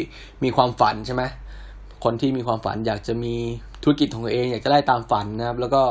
[0.43, 1.23] มีความฝันใช่ไหม
[2.03, 3.33] คนที่มีความฝันอยากจะมี
[3.83, 5.83] ธุรกิจของตัวเอง อยากจะได้ตามฝันนะครับ แล้วก็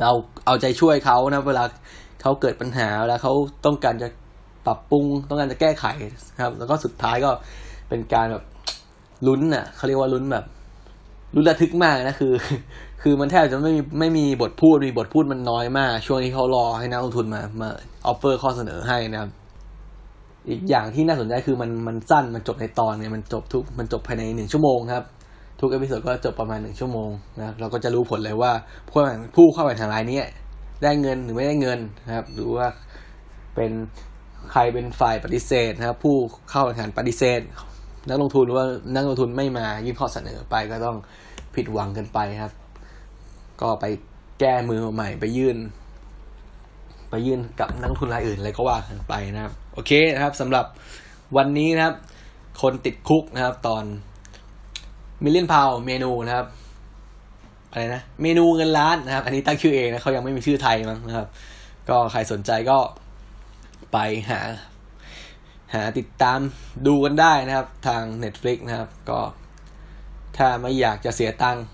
[0.00, 0.10] เรา
[0.46, 1.64] เอาใจช่วยเขานะเวลา
[2.22, 3.32] เขาเกิดปัญหาแล้วเขา
[3.66, 4.08] ต้องการจะ
[4.66, 5.86] ปรับปรุง ต้องการจะแก้ไข
[6.42, 7.30] ครับ แล้วก็สุดท้ายก็
[7.88, 8.44] เป็นการแบบ
[9.26, 10.44] ลุ้นอะเขาเรียกว่าลุ้นแบบ
[11.34, 12.32] ลุ้นระทึกมากนะคือ
[13.02, 17.68] คือมันแทบจะไม่มีไม่มีบทพูดมีบทพูดมันน้อยมาก ช่วงที่เขารอให้นักลงทุนมามา
[18.06, 19.30] offer ข้อเสนอให้นะครับ
[20.48, 25.04] อีกอย่างที่น่าสนใจคือมันมันสั้นมันจบในตอนเนี่ยมันจบทุกมันจบภายในหนึ่งชั่วโมงครับ
[25.60, 28.52] ทุก episode ก็จบประมาณหนึ่งชั่วโมงนะเราก็จะรู้ผลเลยว่า
[28.88, 28.98] ผู้
[29.36, 30.20] ผู้เข้าแข่งขันรายนี้
[30.82, 32.66] ได้เงินหรือไม่ได้เงินนะครับหรือว่า
[33.54, 33.72] เป็น
[34.52, 36.16] ใครเป็นฝ่ายปฏิเสธนะครับ ผู้
[36.50, 37.40] เข้าแข่งขันปฏิเสธ
[38.08, 40.96] นักลงทุนหรือว่านักลงทุนไม่มายื่นข้อเสนอไปก็ต้อง
[41.54, 42.52] ผิดหวังกันไปครับ
[43.60, 43.84] ก็ไป
[44.40, 45.56] แก้มือใหม่ไปยื่น
[47.10, 50.66] ไปยื่นกับนักทุนรายอื่นอะไรก็ว่ากันไปนะครับ โอเคนะครับสำหรับ
[51.36, 51.94] วันนี้นะครับ
[52.62, 53.84] คนติดคุกนะครับ ตอน
[55.24, 56.46] มิลเลียนพาวเมนูนะครับ
[57.70, 61.28] อะไรนะเมนูเงินล้านนะครับ อันนี้ตั้งชื่อเองนะเขายังไม่มีชื่อไทยมั้งนะครับ
[61.88, 62.78] ก็ใครสนใจก็
[63.92, 63.98] ไป
[64.30, 64.40] หา
[65.74, 66.40] หาติดตาม
[66.86, 69.20] ดูกันได้นะครับ ทาง Netflix นะครับ ก็
[70.36, 71.64] ถ้าไม่อยากจะเสียตังค์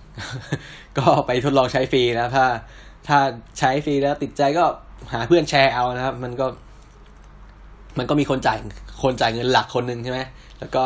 [0.98, 2.46] ก็ไปทดลองใช้ฟรีนะถ้า
[3.08, 3.18] ถ้า
[3.58, 4.64] ใช้ฟรีแล้วติดใจก็
[5.12, 6.46] หาเพื่อนแชร์เอานะครับ มันก็
[7.98, 8.58] มันก็มีคนจ่าย
[9.02, 10.20] คนจ่ายเงินหลักคนหนึ่งใช่ไหม
[10.58, 10.82] แล้วก็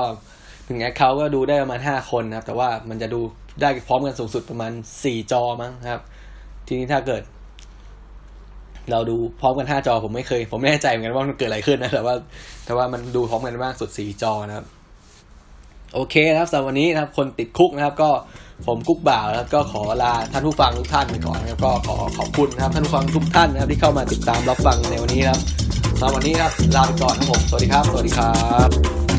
[0.67, 3.21] ถึงแม้เขาก็ดูได้ประมาณห้าคนนะครับ แต่ว่ามันจะดู
[3.61, 4.73] ได้พร้อมกันสูงสุดประมาณ
[5.05, 6.03] สี่จอมั้งครับ
[6.67, 7.23] ทีนี้ถ้าเกิด
[8.91, 12.15] เราดูพร้อมกันห้าจอผมไม่เคย ผมไม่แน่ใจเหมือนกันว่ามันเกิดอะไรขึ้นนะแต่ว่า
[12.65, 14.67] แต่ว่ามันดูพร้อมกันมากสุดสี่จอนะครับ
[15.95, 18.11] โอเคนะครับสำหรับวันนี้นะครับ คนติดคุกนะครับ ก็
[18.67, 25.39] ผมกุ๊กบ่าวนะครับก็ขอลาท่านผู้ฟังทุกท่านไปก่อนนะครับก็ขอขอบคุณนะครับท่านผู้ฟังทุกท่านนะครับที่เข้ามาติดตามรับฟังในวันนี้ครับ
[25.99, 28.33] สำหรับวันนี้นะครับลาไปก่อนนะครับผมสวัสดีครับ สวัสดีครั
[28.69, 29.10] บ